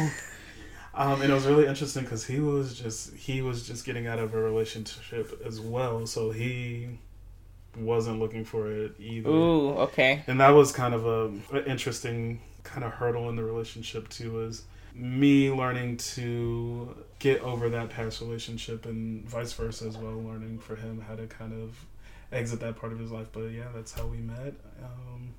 Um, 0.97 1.21
and 1.21 1.29
it 1.29 1.33
was 1.33 1.45
really 1.45 1.67
interesting 1.67 2.03
because 2.03 2.25
he 2.25 2.39
was 2.39 2.79
just 2.79 3.13
he 3.15 3.41
was 3.41 3.67
just 3.67 3.85
getting 3.85 4.07
out 4.07 4.17
of 4.17 4.33
a 4.33 4.39
relationship 4.41 5.41
as 5.45 5.59
well, 5.59 6.05
so 6.07 6.31
he 6.31 6.87
wasn't 7.77 8.19
looking 8.19 8.45
for 8.45 8.71
it 8.71 8.93
either. 8.97 9.29
Ooh. 9.29 9.71
Okay. 9.71 10.23
and 10.27 10.39
that 10.39 10.51
was 10.51 10.71
kind 10.71 10.93
of 10.93 11.05
a, 11.05 11.25
an 11.53 11.65
interesting 11.67 12.39
kind 12.63 12.85
of 12.85 12.93
hurdle 12.93 13.27
in 13.29 13.35
the 13.35 13.43
relationship 13.43 14.07
too 14.07 14.39
is 14.45 14.63
me 14.95 15.51
learning 15.51 15.97
to 15.97 16.95
get 17.19 17.41
over 17.41 17.69
that 17.69 17.89
past 17.89 18.21
relationship 18.21 18.85
and 18.85 19.27
vice 19.27 19.53
versa 19.53 19.85
as 19.85 19.97
well 19.97 20.15
learning 20.21 20.57
for 20.57 20.75
him 20.75 21.03
how 21.07 21.15
to 21.15 21.27
kind 21.27 21.53
of 21.53 21.85
exit 22.31 22.59
that 22.61 22.75
part 22.77 22.91
of 22.93 22.99
his 22.99 23.11
life 23.11 23.27
but 23.33 23.45
yeah 23.51 23.65
that's 23.75 23.91
how 23.93 24.05
we 24.05 24.17
met 24.17 24.53
um, 24.81 25.29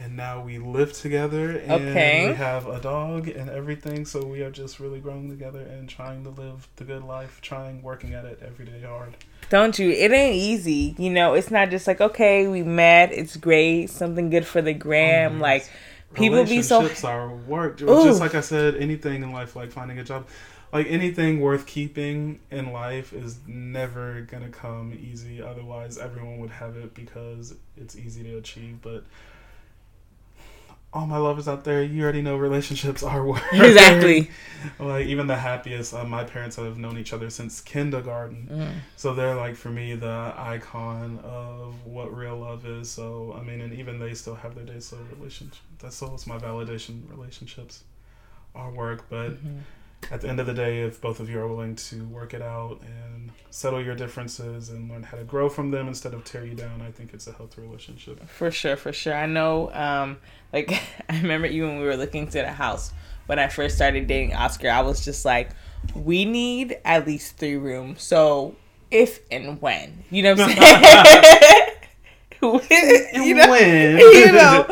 and 0.00 0.16
now 0.16 0.40
we 0.42 0.58
live 0.58 0.92
together 0.92 1.58
and 1.58 1.72
Okay. 1.72 2.28
we 2.28 2.34
have 2.34 2.66
a 2.66 2.80
dog 2.80 3.26
and 3.28 3.50
everything 3.50 4.04
so 4.04 4.24
we 4.24 4.42
are 4.42 4.50
just 4.50 4.78
really 4.80 5.00
growing 5.00 5.28
together 5.28 5.60
and 5.60 5.88
trying 5.88 6.22
to 6.24 6.30
live 6.30 6.68
the 6.76 6.84
good 6.84 7.02
life 7.04 7.40
trying 7.40 7.82
working 7.82 8.14
at 8.14 8.24
it 8.24 8.40
every 8.44 8.64
day 8.66 8.82
hard 8.86 9.16
Don't 9.50 9.78
you? 9.78 9.88
It 9.90 10.12
ain't 10.12 10.36
easy. 10.36 10.94
You 10.98 11.08
know, 11.10 11.32
it's 11.32 11.50
not 11.50 11.70
just 11.70 11.86
like 11.86 12.02
okay, 12.02 12.46
we 12.48 12.62
met. 12.62 13.12
It's 13.12 13.34
great. 13.38 13.88
Something 13.88 14.28
good 14.28 14.44
for 14.46 14.60
the 14.60 14.74
gram. 14.74 15.36
Oh, 15.38 15.40
like 15.40 15.64
people 16.14 16.44
be 16.44 16.62
so 16.62 16.78
relationships 16.78 17.04
are 17.04 17.34
work 17.34 17.80
Ooh. 17.82 18.04
just 18.04 18.20
like 18.20 18.34
i 18.34 18.40
said 18.40 18.76
anything 18.76 19.22
in 19.22 19.32
life 19.32 19.54
like 19.54 19.70
finding 19.70 19.98
a 19.98 20.04
job 20.04 20.26
like 20.72 20.86
anything 20.88 21.40
worth 21.40 21.66
keeping 21.66 22.40
in 22.50 22.72
life 22.72 23.12
is 23.12 23.38
never 23.46 24.22
gonna 24.22 24.50
come 24.50 24.96
easy. 25.00 25.40
Otherwise, 25.40 25.98
everyone 25.98 26.38
would 26.38 26.50
have 26.50 26.76
it 26.76 26.94
because 26.94 27.54
it's 27.76 27.96
easy 27.96 28.22
to 28.24 28.36
achieve. 28.36 28.80
But 28.82 29.04
all 30.92 31.06
my 31.06 31.18
lovers 31.18 31.46
out 31.48 31.64
there, 31.64 31.82
you 31.82 32.02
already 32.02 32.22
know 32.22 32.36
relationships 32.36 33.02
are 33.02 33.24
work. 33.24 33.42
Exactly. 33.52 34.30
like 34.78 35.06
even 35.06 35.26
the 35.26 35.36
happiest. 35.36 35.92
Uh, 35.94 36.04
my 36.04 36.24
parents 36.24 36.56
have 36.56 36.78
known 36.78 36.96
each 36.98 37.12
other 37.12 37.30
since 37.30 37.60
kindergarten, 37.60 38.48
Mm. 38.50 38.72
so 38.96 39.14
they're 39.14 39.34
like 39.36 39.54
for 39.54 39.68
me 39.68 39.94
the 39.94 40.32
icon 40.36 41.20
of 41.22 41.74
what 41.84 42.14
real 42.16 42.38
love 42.38 42.64
is. 42.66 42.90
So 42.90 43.36
I 43.38 43.42
mean, 43.42 43.60
and 43.60 43.72
even 43.74 43.98
they 43.98 44.14
still 44.14 44.34
have 44.36 44.54
their 44.54 44.64
days. 44.64 44.86
So 44.86 44.96
relationship. 45.16 45.58
That's 45.78 46.00
it's 46.02 46.26
my 46.26 46.38
validation. 46.38 47.02
Relationships 47.10 47.84
are 48.54 48.70
work, 48.70 49.04
but 49.10 49.32
Mhm. 49.44 49.60
At 50.10 50.20
the 50.20 50.28
end 50.28 50.40
of 50.40 50.46
the 50.46 50.54
day, 50.54 50.82
if 50.82 51.00
both 51.00 51.20
of 51.20 51.28
you 51.28 51.38
are 51.40 51.48
willing 51.48 51.74
to 51.76 52.04
work 52.06 52.32
it 52.34 52.42
out 52.42 52.80
and 52.82 53.30
settle 53.50 53.82
your 53.82 53.94
differences 53.94 54.68
and 54.70 54.90
learn 54.90 55.02
how 55.02 55.16
to 55.16 55.24
grow 55.24 55.48
from 55.48 55.70
them 55.70 55.88
instead 55.88 56.14
of 56.14 56.24
tear 56.24 56.44
you 56.44 56.54
down, 56.54 56.80
I 56.80 56.90
think 56.90 57.12
it's 57.14 57.26
a 57.26 57.32
healthy 57.32 57.62
relationship. 57.62 58.26
For 58.28 58.50
sure, 58.50 58.76
for 58.76 58.92
sure. 58.92 59.14
I 59.14 59.26
know, 59.26 59.72
um, 59.72 60.18
like, 60.52 60.70
I 61.08 61.20
remember 61.20 61.46
even 61.46 61.68
when 61.68 61.78
we 61.80 61.86
were 61.86 61.96
looking 61.96 62.26
to 62.28 62.38
the 62.40 62.52
house 62.52 62.92
when 63.26 63.38
I 63.38 63.48
first 63.48 63.76
started 63.76 64.06
dating 64.06 64.34
Oscar, 64.34 64.70
I 64.70 64.80
was 64.80 65.04
just 65.04 65.24
like, 65.26 65.50
we 65.94 66.24
need 66.24 66.78
at 66.84 67.06
least 67.06 67.36
three 67.36 67.56
rooms. 67.56 68.02
So, 68.02 68.56
if 68.90 69.20
and 69.30 69.60
when, 69.60 70.04
you 70.10 70.22
know 70.22 70.34
what 70.34 70.40
I'm 70.48 70.56
saying? 70.56 71.74
you 72.42 73.34
know, 73.34 73.50
when? 73.50 73.98
you 73.98 74.32
know, 74.32 74.66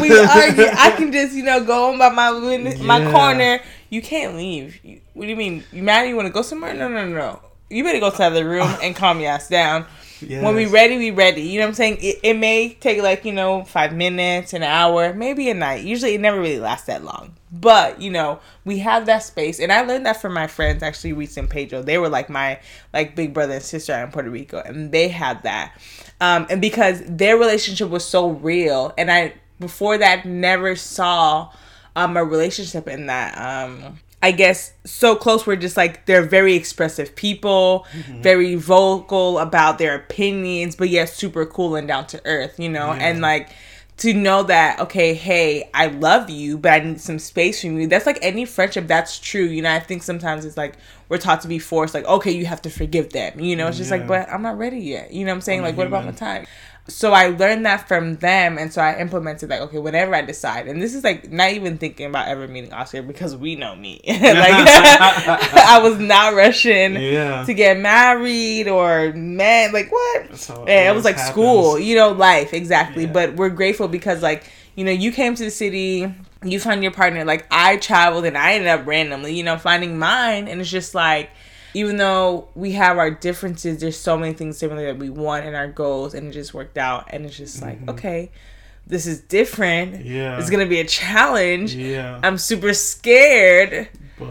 we 0.00 0.16
argue. 0.18 0.66
I 0.72 0.94
can 0.96 1.10
just, 1.12 1.34
you 1.34 1.42
know, 1.42 1.64
go 1.64 1.90
on 1.90 1.98
by 1.98 2.10
my 2.10 2.30
win- 2.30 2.84
my 2.86 2.98
Yeah. 2.98 3.12
corner. 3.12 3.60
You 3.90 4.02
can't 4.02 4.36
leave. 4.36 4.84
You, 4.84 5.00
what 5.14 5.24
do 5.24 5.28
you 5.28 5.36
mean? 5.36 5.64
You 5.72 5.82
mad? 5.82 6.08
You 6.08 6.16
want 6.16 6.26
to 6.26 6.32
go 6.32 6.42
somewhere? 6.42 6.74
No, 6.74 6.88
no, 6.88 7.06
no, 7.06 7.14
no. 7.14 7.42
You 7.68 7.82
better 7.82 8.00
go 8.00 8.10
to 8.10 8.16
the 8.16 8.24
other 8.24 8.48
room 8.48 8.68
and 8.82 8.94
calm 8.96 9.20
your 9.20 9.30
ass 9.30 9.48
down. 9.48 9.86
Yes. 10.20 10.42
When 10.42 10.54
we 10.54 10.66
ready, 10.66 10.96
we 10.96 11.10
ready. 11.10 11.42
You 11.42 11.60
know 11.60 11.66
what 11.66 11.70
I'm 11.70 11.74
saying? 11.74 11.98
It, 12.00 12.20
it 12.22 12.34
may 12.34 12.74
take 12.74 13.02
like, 13.02 13.24
you 13.24 13.32
know, 13.32 13.64
five 13.64 13.94
minutes, 13.94 14.54
an 14.54 14.62
hour, 14.62 15.12
maybe 15.12 15.50
a 15.50 15.54
night. 15.54 15.84
Usually 15.84 16.14
it 16.14 16.20
never 16.20 16.40
really 16.40 16.58
lasts 16.58 16.86
that 16.86 17.04
long. 17.04 17.34
But, 17.52 18.00
you 18.00 18.10
know, 18.10 18.40
we 18.64 18.78
have 18.78 19.06
that 19.06 19.22
space. 19.22 19.60
And 19.60 19.72
I 19.72 19.82
learned 19.82 20.06
that 20.06 20.20
from 20.20 20.32
my 20.32 20.46
friends, 20.46 20.82
actually, 20.82 21.12
Reese 21.12 21.36
and 21.36 21.50
Pedro. 21.50 21.82
They 21.82 21.98
were 21.98 22.08
like 22.08 22.30
my 22.30 22.60
like 22.92 23.14
big 23.14 23.34
brother 23.34 23.54
and 23.54 23.62
sister 23.62 23.92
out 23.92 24.04
in 24.04 24.10
Puerto 24.10 24.30
Rico. 24.30 24.62
And 24.64 24.90
they 24.90 25.08
had 25.08 25.42
that. 25.42 25.78
Um, 26.20 26.46
and 26.48 26.60
because 26.60 27.02
their 27.04 27.36
relationship 27.36 27.90
was 27.90 28.04
so 28.04 28.30
real, 28.30 28.94
and 28.96 29.10
I 29.10 29.34
before 29.60 29.98
that 29.98 30.26
never 30.26 30.76
saw 30.76 31.50
um 31.96 32.16
a 32.16 32.24
relationship 32.24 32.86
in 32.86 33.06
that 33.06 33.36
um 33.36 33.98
I 34.22 34.32
guess 34.32 34.72
so 34.84 35.14
close 35.14 35.46
we're 35.46 35.56
just 35.56 35.76
like 35.76 36.06
they're 36.06 36.22
very 36.22 36.54
expressive 36.54 37.14
people, 37.14 37.86
very 38.22 38.54
vocal 38.54 39.38
about 39.38 39.78
their 39.78 39.94
opinions, 39.94 40.74
but 40.74 40.88
yet 40.88 41.10
super 41.10 41.44
cool 41.46 41.76
and 41.76 41.86
down 41.86 42.06
to 42.08 42.20
earth, 42.24 42.58
you 42.58 42.68
know? 42.68 42.92
Yeah. 42.92 43.08
And 43.08 43.20
like 43.20 43.50
to 43.98 44.12
know 44.12 44.42
that, 44.42 44.80
okay, 44.80 45.14
hey, 45.14 45.70
I 45.72 45.86
love 45.86 46.28
you, 46.28 46.58
but 46.58 46.72
I 46.72 46.78
need 46.80 47.00
some 47.00 47.18
space 47.18 47.60
from 47.60 47.78
you. 47.78 47.86
That's 47.86 48.04
like 48.04 48.18
any 48.20 48.44
friendship, 48.44 48.86
that's 48.86 49.18
true. 49.18 49.44
You 49.44 49.62
know, 49.62 49.72
I 49.72 49.80
think 49.80 50.02
sometimes 50.02 50.44
it's 50.44 50.56
like 50.56 50.74
we're 51.08 51.18
taught 51.18 51.42
to 51.42 51.48
be 51.48 51.58
forced, 51.58 51.94
like, 51.94 52.04
okay, 52.06 52.30
you 52.32 52.46
have 52.46 52.60
to 52.62 52.70
forgive 52.70 53.10
them. 53.10 53.38
You 53.38 53.54
know, 53.54 53.68
it's 53.68 53.78
just 53.78 53.90
like, 53.90 54.06
but 54.06 54.28
I'm 54.28 54.42
not 54.42 54.58
ready 54.58 54.80
yet. 54.80 55.12
You 55.12 55.24
know 55.24 55.30
what 55.32 55.36
I'm 55.36 55.40
saying? 55.42 55.60
I'm 55.60 55.64
like, 55.66 55.76
what 55.76 55.86
about 55.86 56.04
my 56.04 56.10
time? 56.12 56.46
So 56.88 57.12
I 57.12 57.28
learned 57.30 57.66
that 57.66 57.88
from 57.88 58.14
them, 58.18 58.58
and 58.58 58.72
so 58.72 58.80
I 58.80 59.00
implemented 59.00 59.50
like, 59.50 59.60
okay, 59.62 59.78
whenever 59.78 60.14
I 60.14 60.22
decide, 60.22 60.68
and 60.68 60.80
this 60.80 60.94
is 60.94 61.02
like 61.02 61.32
not 61.32 61.50
even 61.50 61.78
thinking 61.78 62.06
about 62.06 62.28
ever 62.28 62.46
meeting 62.46 62.72
Oscar 62.72 63.02
because 63.02 63.34
we 63.36 63.56
know 63.56 63.74
me. 63.74 64.00
like 64.06 64.16
I 64.20 65.80
was 65.82 65.98
not 65.98 66.34
rushing 66.34 66.94
Yeah. 66.94 67.44
to 67.44 67.54
get 67.54 67.78
married 67.80 68.68
or 68.68 69.12
man, 69.14 69.72
like 69.72 69.90
what? 69.90 70.28
That's 70.30 70.46
how 70.46 70.64
Yeah, 70.66 70.90
it 70.90 70.94
was 70.94 71.04
like 71.04 71.16
happens. 71.16 71.32
school, 71.32 71.78
you 71.78 71.96
know, 71.96 72.10
life 72.12 72.54
exactly. 72.54 73.04
Yeah. 73.06 73.12
But 73.12 73.34
we're 73.34 73.48
grateful 73.50 73.88
because 73.88 74.22
like 74.22 74.44
you 74.76 74.84
know 74.84 74.92
you 74.92 75.10
came 75.10 75.34
to 75.34 75.44
the 75.44 75.50
city, 75.50 76.14
you 76.44 76.60
found 76.60 76.82
your 76.84 76.92
partner. 76.92 77.24
Like 77.24 77.46
I 77.50 77.78
traveled 77.78 78.26
and 78.26 78.38
I 78.38 78.52
ended 78.52 78.68
up 78.68 78.86
randomly, 78.86 79.34
you 79.34 79.42
know, 79.42 79.58
finding 79.58 79.98
mine, 79.98 80.46
and 80.48 80.60
it's 80.60 80.70
just 80.70 80.94
like. 80.94 81.30
Even 81.76 81.96
though 81.98 82.48
we 82.54 82.72
have 82.72 82.96
our 82.96 83.10
differences, 83.10 83.80
there's 83.80 83.98
so 83.98 84.16
many 84.16 84.32
things 84.32 84.56
similar 84.56 84.86
that 84.86 84.98
we 84.98 85.10
want 85.10 85.44
and 85.44 85.54
our 85.54 85.68
goals, 85.68 86.14
and 86.14 86.28
it 86.28 86.32
just 86.32 86.54
worked 86.54 86.78
out. 86.78 87.08
And 87.12 87.26
it's 87.26 87.36
just 87.36 87.60
like, 87.60 87.78
okay, 87.88 88.30
this 88.86 89.04
is 89.06 89.20
different. 89.20 89.92
Mm-hmm. 89.94 90.06
Yeah. 90.10 90.38
It's 90.38 90.48
gonna 90.48 90.64
be 90.66 90.80
a 90.80 90.86
challenge. 90.86 91.74
Yeah. 91.74 92.18
I'm 92.22 92.38
super 92.38 92.72
scared. 92.72 93.88
but 94.18 94.26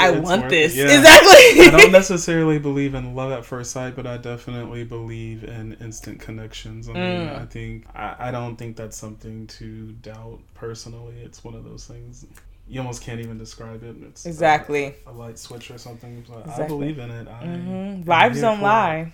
I 0.00 0.10
want 0.20 0.48
this. 0.50 0.76
Yeah. 0.76 0.84
Exactly. 0.84 1.66
I 1.66 1.70
don't 1.76 1.90
necessarily 2.02 2.58
believe 2.60 2.94
in 2.94 3.16
love 3.16 3.32
at 3.32 3.44
first 3.44 3.72
sight, 3.72 3.96
but 3.96 4.06
I 4.06 4.16
definitely 4.18 4.84
believe 4.84 5.42
in 5.42 5.72
instant 5.80 6.20
connections. 6.20 6.88
I 6.88 6.92
mean, 6.92 7.02
Mm. 7.28 7.42
I 7.42 7.46
think 7.46 7.86
I, 7.94 8.28
I 8.28 8.30
don't 8.30 8.54
think 8.56 8.76
that's 8.76 8.96
something 8.96 9.48
to 9.58 9.90
doubt 10.02 10.38
personally. 10.54 11.16
It's 11.24 11.42
one 11.42 11.54
of 11.54 11.64
those 11.64 11.84
things 11.86 12.24
you 12.68 12.80
almost 12.80 13.02
can't 13.02 13.20
even 13.20 13.38
describe 13.38 13.82
it. 13.82 13.96
It's 14.08 14.26
Exactly. 14.26 14.94
a, 15.06 15.10
a 15.10 15.12
light 15.12 15.38
switch 15.38 15.70
or 15.70 15.78
something. 15.78 16.24
But 16.28 16.48
I 16.48 16.66
believe 16.66 16.98
in 16.98 17.10
it. 17.10 17.28
I, 17.28 17.32
hmm 17.44 17.50
I'm 17.50 18.02
Vibes 18.32 18.40
don't 18.40 18.56
for 18.58 18.64
it. 18.64 18.68
lie. 18.68 19.12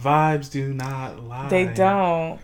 Vibes 0.00 0.50
do 0.50 0.72
not 0.72 1.22
lie. 1.22 1.48
They 1.48 1.66
don't. 1.66 2.40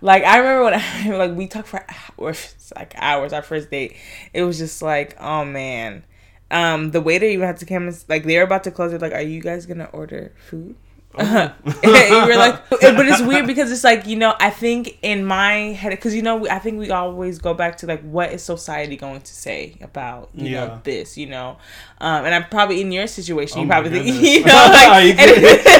Like 0.00 0.24
I 0.24 0.38
remember 0.38 0.64
when 0.64 0.74
I 1.14 1.16
like 1.16 1.36
we 1.36 1.46
talked 1.46 1.68
for 1.68 1.84
hours, 2.18 2.72
like 2.76 2.94
hours. 2.96 3.32
Our 3.32 3.42
first 3.42 3.70
date, 3.70 3.96
it 4.32 4.42
was 4.42 4.58
just 4.58 4.82
like, 4.82 5.16
oh 5.20 5.44
man. 5.44 6.04
Um, 6.50 6.92
the 6.92 7.00
waiter 7.00 7.26
even 7.26 7.46
had 7.46 7.56
to 7.58 7.66
come. 7.66 7.88
and- 7.88 8.04
Like 8.08 8.24
they 8.24 8.36
were 8.36 8.44
about 8.44 8.64
to 8.64 8.70
close 8.70 8.92
it. 8.92 9.00
Like, 9.02 9.12
are 9.12 9.20
you 9.22 9.40
guys 9.40 9.66
gonna 9.66 9.88
order 9.92 10.32
food? 10.48 10.76
You 11.18 11.24
were 12.26 12.36
like, 12.36 12.68
but 12.70 13.06
it's 13.08 13.22
weird 13.22 13.46
because 13.46 13.72
it's 13.72 13.84
like 13.84 14.06
you 14.06 14.16
know 14.16 14.34
I 14.38 14.50
think 14.50 14.98
in 15.02 15.24
my 15.24 15.52
head 15.72 15.90
because 15.90 16.14
you 16.14 16.22
know 16.22 16.46
I 16.48 16.58
think 16.58 16.78
we 16.78 16.90
always 16.90 17.38
go 17.38 17.54
back 17.54 17.76
to 17.78 17.86
like 17.86 18.02
what 18.02 18.32
is 18.32 18.42
society 18.42 18.96
going 18.96 19.20
to 19.22 19.34
say 19.34 19.76
about 19.80 20.28
you 20.34 20.50
Yeah. 20.50 20.66
know 20.66 20.80
this 20.84 21.16
you 21.16 21.26
know, 21.26 21.56
um, 22.00 22.24
and 22.24 22.34
I'm 22.34 22.44
probably 22.50 22.80
in 22.82 22.92
your 22.92 23.06
situation 23.06 23.58
Oh 23.58 23.62
you 23.62 23.68
probably 23.68 23.90
think 23.90 24.06
you 24.22 24.44
know 24.44 24.68
like 24.72 25.04
you 25.04 25.10
and- 25.12 25.18
kidding? 25.18 25.72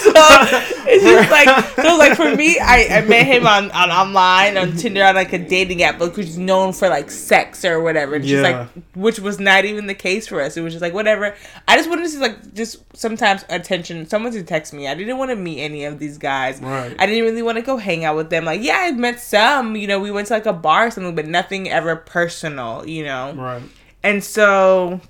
so 0.00 0.79
it's 0.90 1.04
just 1.04 1.30
like 1.30 1.76
so 1.86 1.96
like 1.96 2.16
for 2.16 2.34
me 2.34 2.58
I, 2.58 2.98
I 2.98 3.00
met 3.02 3.26
him 3.26 3.46
on, 3.46 3.70
on 3.70 3.90
online 3.90 4.56
on 4.56 4.76
Tinder 4.76 5.04
on 5.04 5.14
like 5.14 5.32
a 5.32 5.38
dating 5.38 5.82
app 5.82 6.00
like 6.00 6.16
which 6.16 6.26
is 6.28 6.38
known 6.38 6.72
for 6.72 6.88
like 6.88 7.10
sex 7.10 7.64
or 7.64 7.80
whatever. 7.80 8.16
And 8.16 8.24
just 8.24 8.42
Yeah. 8.42 8.58
like 8.60 8.68
which 8.94 9.18
was 9.20 9.38
not 9.40 9.64
even 9.64 9.86
the 9.86 9.94
case 9.94 10.26
for 10.26 10.40
us. 10.40 10.56
It 10.56 10.62
was 10.62 10.72
just 10.72 10.82
like 10.82 10.92
whatever. 10.94 11.34
I 11.68 11.76
just 11.76 11.88
wanted 11.88 12.02
to 12.02 12.08
see 12.08 12.18
like 12.18 12.54
just 12.54 12.78
sometimes 12.96 13.44
attention. 13.48 14.06
Someone 14.08 14.32
to 14.32 14.42
text 14.42 14.72
me. 14.72 14.88
I 14.88 14.94
didn't 14.94 15.18
want 15.18 15.30
to 15.30 15.36
meet 15.36 15.60
any 15.60 15.84
of 15.84 15.98
these 15.98 16.18
guys. 16.18 16.60
Right. 16.60 16.94
I 16.98 17.06
didn't 17.06 17.24
really 17.24 17.42
want 17.42 17.56
to 17.56 17.62
go 17.62 17.76
hang 17.76 18.04
out 18.04 18.16
with 18.16 18.30
them. 18.30 18.44
Like 18.44 18.62
yeah 18.62 18.78
I 18.80 18.90
met 18.92 19.20
some 19.20 19.76
you 19.76 19.86
know 19.86 20.00
we 20.00 20.10
went 20.10 20.28
to 20.28 20.34
like 20.34 20.46
a 20.46 20.52
bar 20.52 20.86
or 20.86 20.90
something 20.90 21.14
but 21.14 21.26
nothing 21.26 21.68
ever 21.70 21.96
personal 21.96 22.86
you 22.86 23.04
know? 23.04 23.32
Right. 23.34 23.62
and 24.02 24.22
so 24.24 25.00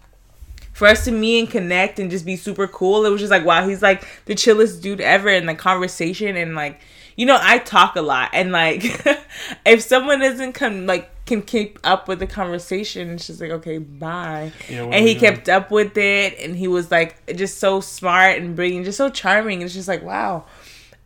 for 0.81 0.87
us 0.87 1.05
to 1.05 1.11
meet 1.11 1.41
and 1.41 1.51
connect 1.51 1.99
and 1.99 2.11
just 2.11 2.25
be 2.25 2.37
super 2.37 2.67
cool, 2.67 3.05
it 3.05 3.11
was 3.11 3.21
just 3.21 3.31
like, 3.31 3.45
wow, 3.45 3.69
he's 3.69 3.83
like 3.83 4.03
the 4.25 4.35
chillest 4.35 4.81
dude 4.81 5.03
ever 5.03 5.29
in 5.29 5.45
the 5.45 5.55
conversation. 5.55 6.39
And 6.39 6.55
like, 6.55 6.81
you 7.17 7.27
know, 7.27 7.39
I 7.39 7.59
talk 7.59 7.97
a 7.97 8.01
lot. 8.01 8.31
And 8.33 8.51
like, 8.51 8.83
if 9.67 9.83
someone 9.83 10.21
doesn't 10.21 10.55
come, 10.55 10.87
like, 10.87 11.11
can 11.27 11.43
keep 11.43 11.79
up 11.85 12.09
with 12.09 12.19
the 12.19 12.27
conversation, 12.27 13.11
it's 13.11 13.27
just 13.27 13.43
like, 13.43 13.51
okay, 13.51 13.77
bye. 13.77 14.53
Yeah, 14.71 14.85
and 14.85 15.07
he 15.07 15.17
kept 15.17 15.51
up 15.51 15.71
with 15.71 15.99
it. 15.99 16.39
And 16.41 16.57
he 16.57 16.67
was 16.67 16.91
like, 16.91 17.37
just 17.37 17.59
so 17.59 17.83
smart 17.83 18.39
and 18.39 18.57
brilliant, 18.57 18.87
just 18.87 18.97
so 18.97 19.11
charming. 19.11 19.61
It's 19.61 19.75
just 19.75 19.87
like, 19.87 20.03
wow. 20.03 20.47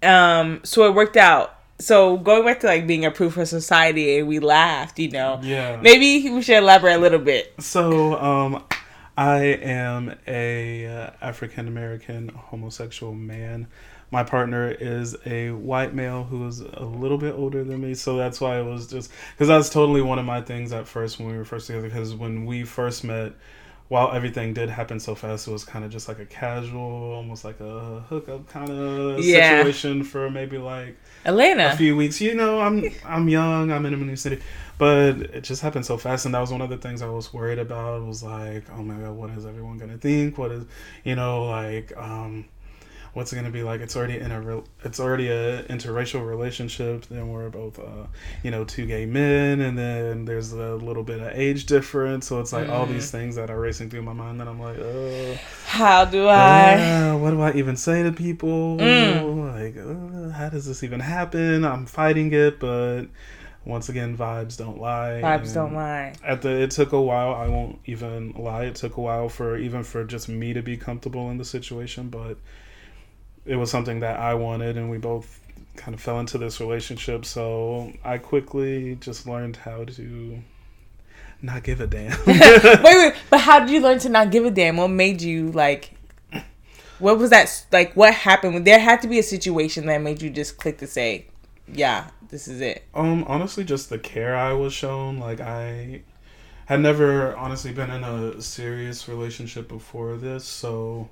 Um, 0.05 0.61
so 0.63 0.87
it 0.87 0.95
worked 0.95 1.17
out. 1.17 1.59
So 1.81 2.17
going 2.17 2.45
back 2.45 2.61
to 2.61 2.69
like 2.69 2.87
being 2.87 3.05
approved 3.05 3.35
for 3.35 3.45
society, 3.45 4.21
and 4.21 4.29
we 4.29 4.39
laughed, 4.39 5.01
you 5.01 5.11
know. 5.11 5.41
Yeah. 5.43 5.81
Maybe 5.83 6.31
we 6.31 6.43
should 6.43 6.59
elaborate 6.59 6.95
a 6.95 6.99
little 6.99 7.19
bit. 7.19 7.53
So, 7.59 8.15
um, 8.23 8.63
I 9.17 9.43
am 9.43 10.17
a 10.27 10.87
uh, 10.87 11.11
African 11.21 11.69
American 11.69 12.31
homosexual 12.31 13.15
man. 13.15 13.69
My 14.11 14.25
partner 14.25 14.71
is 14.71 15.17
a 15.25 15.51
white 15.51 15.95
male 15.95 16.25
who 16.25 16.47
is 16.49 16.61
a 16.61 16.85
little 16.85 17.19
bit 17.19 17.35
older 17.35 17.63
than 17.63 17.81
me, 17.81 17.95
so 17.95 18.17
that's 18.17 18.41
why 18.41 18.59
it 18.59 18.65
was 18.65 18.89
just 18.89 19.11
because 19.33 19.49
that's 19.49 19.71
totally 19.71 20.03
one 20.03 20.19
of 20.19 20.25
my 20.25 20.41
things 20.41 20.73
at 20.73 20.89
first 20.89 21.19
when 21.19 21.29
we 21.29 21.37
were 21.37 21.45
first 21.45 21.69
together. 21.69 21.89
Because 21.89 22.15
when 22.15 22.45
we 22.45 22.65
first 22.65 23.05
met, 23.05 23.33
while 23.95 24.11
everything 24.19 24.53
did 24.55 24.69
happen 24.81 24.99
so 24.99 25.15
fast, 25.15 25.47
it 25.49 25.53
was 25.53 25.65
kind 25.65 25.85
of 25.85 25.91
just 25.97 26.09
like 26.11 26.19
a 26.19 26.27
casual, 26.27 27.13
almost 27.19 27.45
like 27.45 27.61
a 27.61 28.01
hookup 28.09 28.43
kind 28.49 28.69
of 28.71 29.25
Yeah. 29.25 29.51
situation 29.63 30.03
for 30.03 30.29
maybe 30.39 30.59
like 30.59 30.97
Elena. 31.25 31.67
a 31.73 31.77
few 31.77 31.95
weeks. 31.97 32.21
You 32.21 32.35
know, 32.35 32.61
I'm 32.67 32.77
I'm 33.15 33.29
young. 33.29 33.71
I'm 33.71 33.87
in 33.87 33.95
a 33.95 33.97
new 33.97 34.17
city, 34.17 34.39
but 34.79 35.11
it 35.37 35.43
just 35.51 35.63
happened 35.63 35.87
so 35.87 35.97
fast, 35.97 36.27
and 36.27 36.35
that 36.35 36.41
was 36.41 36.51
one 36.51 36.61
of 36.67 36.71
the 36.75 36.77
things 36.85 37.03
I 37.03 37.07
was 37.09 37.33
worried 37.33 37.61
about. 37.67 38.05
Was 38.05 38.23
like, 38.23 38.65
oh 38.77 38.83
my 38.83 38.95
god, 39.03 39.13
what 39.21 39.31
is 39.31 39.47
everyone 39.47 39.79
gonna 39.79 39.99
think? 40.09 40.39
What 40.39 40.51
is, 40.51 40.65
you 41.05 41.15
know, 41.15 41.45
like, 41.45 41.93
um, 41.97 42.47
what's 43.15 43.33
it 43.33 43.37
gonna 43.37 43.51
be 43.51 43.63
like? 43.63 43.81
It's 43.81 43.97
already 43.97 44.19
in 44.19 44.31
a 44.31 44.41
re- 44.41 44.63
it's 44.85 45.01
already 45.01 45.29
a 45.29 45.63
interracial 45.65 46.27
relationship. 46.27 47.07
Then 47.07 47.29
we're 47.29 47.49
both, 47.49 47.79
uh, 47.79 48.07
you 48.43 48.51
know, 48.51 48.65
two 48.65 48.87
gay 48.87 49.07
men, 49.07 49.61
and 49.61 49.79
then 49.79 50.25
there's 50.25 50.53
a 50.53 50.75
little 50.75 51.03
bit 51.03 51.21
of 51.21 51.29
age 51.29 51.67
difference. 51.67 52.27
So 52.27 52.41
it's 52.41 52.53
like 52.53 52.67
mm. 52.67 52.73
all 52.73 52.87
these 52.87 53.07
mm-hmm. 53.07 53.19
things 53.19 53.37
that 53.37 53.51
are 53.51 53.59
racing 53.59 53.89
through 53.91 54.03
my 54.03 54.13
mind. 54.13 54.41
That 54.41 54.49
I'm 54.49 54.61
like, 54.61 54.79
oh, 54.79 55.39
how 55.67 56.05
do 56.05 56.27
I? 56.27 56.75
Uh, 56.75 57.17
what 57.17 57.31
do 57.31 57.41
I 57.41 57.53
even 57.53 57.77
say 57.77 58.03
to 58.03 58.13
people? 58.13 58.77
Mm. 58.79 59.55
Like, 59.55 59.77
uh, 59.79 60.37
how 60.37 60.49
does 60.49 60.67
this 60.67 60.83
even 60.83 61.01
happen? 61.01 61.65
I'm 61.65 61.87
fighting 61.87 62.33
it, 62.33 62.59
but 62.59 63.05
once 63.65 63.89
again, 63.89 64.17
vibes 64.17 64.59
don't 64.59 64.81
lie. 64.81 65.21
Vibes 65.23 65.45
and 65.45 65.55
don't 65.55 65.75
lie. 65.75 66.15
At 66.25 66.43
the, 66.43 66.51
it 66.63 66.73
took 66.73 66.93
a 66.93 67.01
while. 67.01 67.33
I 67.35 67.47
won't 67.49 67.79
even 67.87 68.33
lie. 68.33 68.65
It 68.65 68.75
took 68.75 68.97
a 68.97 69.01
while 69.01 69.29
for 69.29 69.57
even 69.57 69.85
for 69.85 70.05
just 70.05 70.29
me 70.29 70.53
to 70.53 70.63
be 70.63 70.77
comfortable 70.77 71.31
in 71.31 71.39
the 71.39 71.45
situation, 71.45 72.09
but 72.09 72.39
it 73.47 73.57
was 73.57 73.71
something 73.71 74.01
that 74.01 74.19
I 74.19 74.35
wanted, 74.35 74.77
and 74.77 74.91
we 74.91 74.99
both 74.99 75.41
kind 75.77 75.95
of 75.95 76.01
fell 76.01 76.21
into 76.21 76.39
this 76.39 76.61
relationship. 76.61 77.25
So 77.25 77.93
I 78.05 78.19
quickly 78.19 78.97
just 78.97 79.27
learned 79.27 79.57
how 79.57 79.85
to 79.85 80.43
not 81.43 81.63
give 81.63 81.81
a 81.81 81.87
damn. 81.87 82.19
wait, 82.27 82.83
wait, 82.83 83.15
but 83.31 83.41
how 83.41 83.61
did 83.61 83.71
you 83.71 83.81
learn 83.81 83.99
to 84.01 84.09
not 84.09 84.31
give 84.31 84.45
a 84.45 84.51
damn? 84.51 84.77
What 84.77 84.89
made 84.89 85.23
you 85.23 85.51
like? 85.51 85.91
What 86.99 87.19
was 87.19 87.31
that 87.31 87.67
like? 87.73 87.95
What 87.95 88.15
happened? 88.15 88.67
There 88.67 88.79
had 88.79 89.03
to 89.03 89.09
be 89.09 89.19
a 89.19 89.23
situation 89.23 89.87
that 89.87 90.01
made 90.01 90.23
you 90.23 90.31
just 90.31 90.57
click 90.57 90.79
to 90.79 90.87
say, 90.87 91.27
"Yeah, 91.67 92.09
this 92.29 92.49
is 92.49 92.61
it." 92.61 92.85
Um, 92.95 93.25
honestly, 93.27 93.65
just 93.65 93.91
the 93.91 93.99
care 93.99 94.37
I 94.37 94.53
was 94.53 94.73
shown. 94.73 95.19
Like 95.19 95.41
I 95.41 96.03
had 96.67 96.81
never 96.81 97.37
honestly 97.37 97.73
been 97.73 97.91
in 97.91 98.05
a 98.05 98.41
serious 98.41 99.09
relationship 99.09 99.69
before 99.69 100.17
this, 100.17 100.45
so 100.45 101.11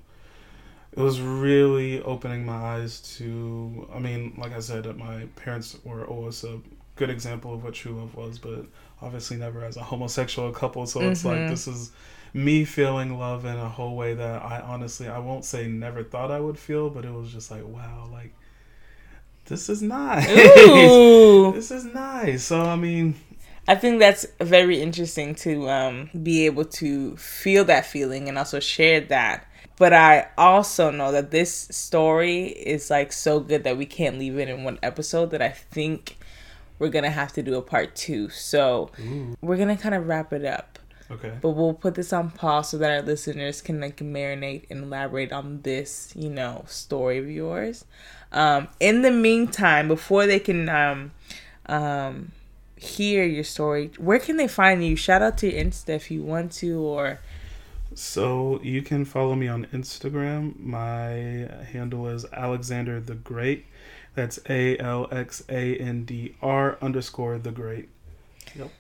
it 0.93 1.01
was 1.01 1.21
really 1.21 2.03
opening 2.03 2.45
my 2.45 2.57
eyes 2.57 3.01
to. 3.17 3.89
I 3.95 3.99
mean, 3.99 4.35
like 4.37 4.53
I 4.53 4.61
said, 4.61 4.85
my 4.97 5.27
parents 5.37 5.77
were 5.85 6.05
always 6.07 6.45
a 6.45 6.61
good 6.97 7.11
example 7.11 7.55
of 7.55 7.65
what 7.65 7.75
true 7.75 7.93
love 7.93 8.15
was, 8.15 8.39
but 8.39 8.67
obviously 9.01 9.37
never 9.37 9.65
as 9.65 9.77
a 9.77 9.83
homosexual 9.83 10.53
couple. 10.53 10.87
So 10.87 11.01
mm-hmm. 11.01 11.13
it's 11.13 11.25
like 11.25 11.39
mm-hmm. 11.39 11.51
this 11.51 11.67
is 11.67 11.93
me 12.35 12.65
feeling 12.65 13.19
love 13.19 13.45
in 13.45 13.57
a 13.57 13.69
whole 13.69 13.97
way 13.97 14.15
that 14.15 14.43
I 14.43 14.61
honestly 14.61 15.09
I 15.09 15.19
won't 15.19 15.45
say 15.45 15.67
never 15.67 16.03
thought 16.03 16.31
I 16.31 16.41
would 16.41 16.59
feel, 16.59 16.91
but 16.91 17.05
it 17.05 17.13
was 17.13 17.33
just 17.33 17.51
like 17.51 17.67
wow, 17.67 18.09
like 18.13 18.35
this 19.47 19.69
is 19.69 19.83
nice. 19.83 20.27
this 20.27 21.71
is 21.71 21.85
nice. 21.87 22.45
So 22.45 22.61
I 22.61 22.77
mean, 22.77 23.15
I 23.67 23.75
think 23.75 23.99
that's 23.99 24.27
very 24.41 24.81
interesting 24.81 25.35
to 25.37 25.69
um, 25.69 26.11
be 26.23 26.47
able 26.47 26.65
to 26.65 27.17
feel 27.17 27.65
that 27.67 27.87
feeling 27.87 28.29
and 28.29 28.39
also 28.39 28.61
share 28.61 29.01
that. 29.03 29.49
But 29.83 29.93
I 29.93 30.29
also 30.39 30.93
know 30.93 31.11
that 31.11 31.33
this 31.33 31.53
story 31.53 32.45
is 32.45 32.89
like 32.89 33.13
so 33.13 33.41
good 33.41 33.65
that 33.65 33.77
we 33.77 33.85
can't 33.85 34.17
leave 34.17 34.39
it 34.39 34.49
in 34.49 34.63
one 34.63 34.79
episode. 34.81 35.33
That 35.33 35.43
I 35.43 35.49
think 35.49 36.19
we're 36.79 36.89
gonna 36.89 37.11
have 37.11 37.33
to 37.33 37.43
do 37.43 37.57
a 37.57 37.63
part 37.63 37.97
two. 37.97 38.29
So 38.29 38.93
Ooh. 39.01 39.37
we're 39.41 39.57
gonna 39.57 39.77
kind 39.77 39.97
of 39.97 40.07
wrap 40.07 40.33
it 40.33 40.45
up. 40.45 40.79
Okay. 41.11 41.33
But 41.41 41.51
we'll 41.51 41.75
put 41.75 41.97
this 41.97 42.13
on 42.13 42.31
pause 42.31 42.71
so 42.71 42.79
that 42.79 42.93
our 42.93 43.03
listeners 43.03 43.61
can 43.61 43.81
like 43.81 43.97
marinate 43.97 44.67
and 44.71 44.85
elaborate 44.85 45.33
on 45.33 45.63
this, 45.63 46.13
you 46.15 46.31
know, 46.31 46.65
story 46.69 47.19
of 47.19 47.29
yours. 47.29 47.85
Um, 48.31 48.69
in 48.79 49.03
the 49.03 49.11
meantime, 49.11 49.89
before 49.89 50.29
they 50.29 50.39
can 50.39 50.69
um, 50.69 51.11
um, 51.67 52.31
hear 52.77 53.25
your 53.25 53.43
story, 53.43 53.91
where 53.99 54.21
can 54.21 54.37
they 54.37 54.47
find 54.47 54.87
you? 54.87 54.95
Shout 54.95 55.23
out 55.23 55.39
to 55.39 55.51
your 55.51 55.61
Insta 55.61 55.89
if 55.89 56.09
you 56.09 56.23
want 56.23 56.53
to, 56.53 56.79
or. 56.79 57.19
So 57.95 58.61
you 58.63 58.83
can 58.83 59.05
follow 59.05 59.35
me 59.35 59.49
on 59.49 59.67
Instagram. 59.73 60.59
My 60.59 61.49
handle 61.73 62.09
is 62.09 62.25
Alexander 62.33 63.01
the 63.01 63.15
Great. 63.15 63.67
That's 64.15 64.39
A 64.49 64.79
L 64.79 65.09
X 65.11 65.43
A 65.49 65.77
N 65.77 66.05
D 66.05 66.35
R 66.43 66.79
underscore 66.83 67.39
the 67.39 67.51
great. 67.51 67.89
Yep. 68.55 68.71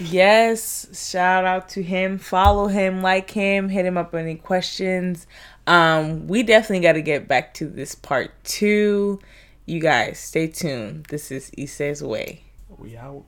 Yes, 0.00 0.88
shout 1.10 1.44
out 1.44 1.68
to 1.70 1.82
him. 1.82 2.18
Follow 2.18 2.66
him, 2.68 3.02
like 3.02 3.30
him, 3.30 3.68
hit 3.68 3.84
him 3.84 3.98
up 3.98 4.14
any 4.14 4.36
questions. 4.36 5.26
Um, 5.66 6.26
we 6.28 6.42
definitely 6.42 6.80
got 6.80 6.94
to 6.94 7.02
get 7.02 7.28
back 7.28 7.52
to 7.54 7.66
this 7.66 7.94
part 7.94 8.32
two. 8.44 9.20
You 9.66 9.80
guys, 9.80 10.18
stay 10.18 10.46
tuned. 10.46 11.06
This 11.06 11.30
is 11.30 11.50
Essah's 11.58 12.02
Way. 12.02 12.44
We 12.78 12.96
out. 12.96 13.24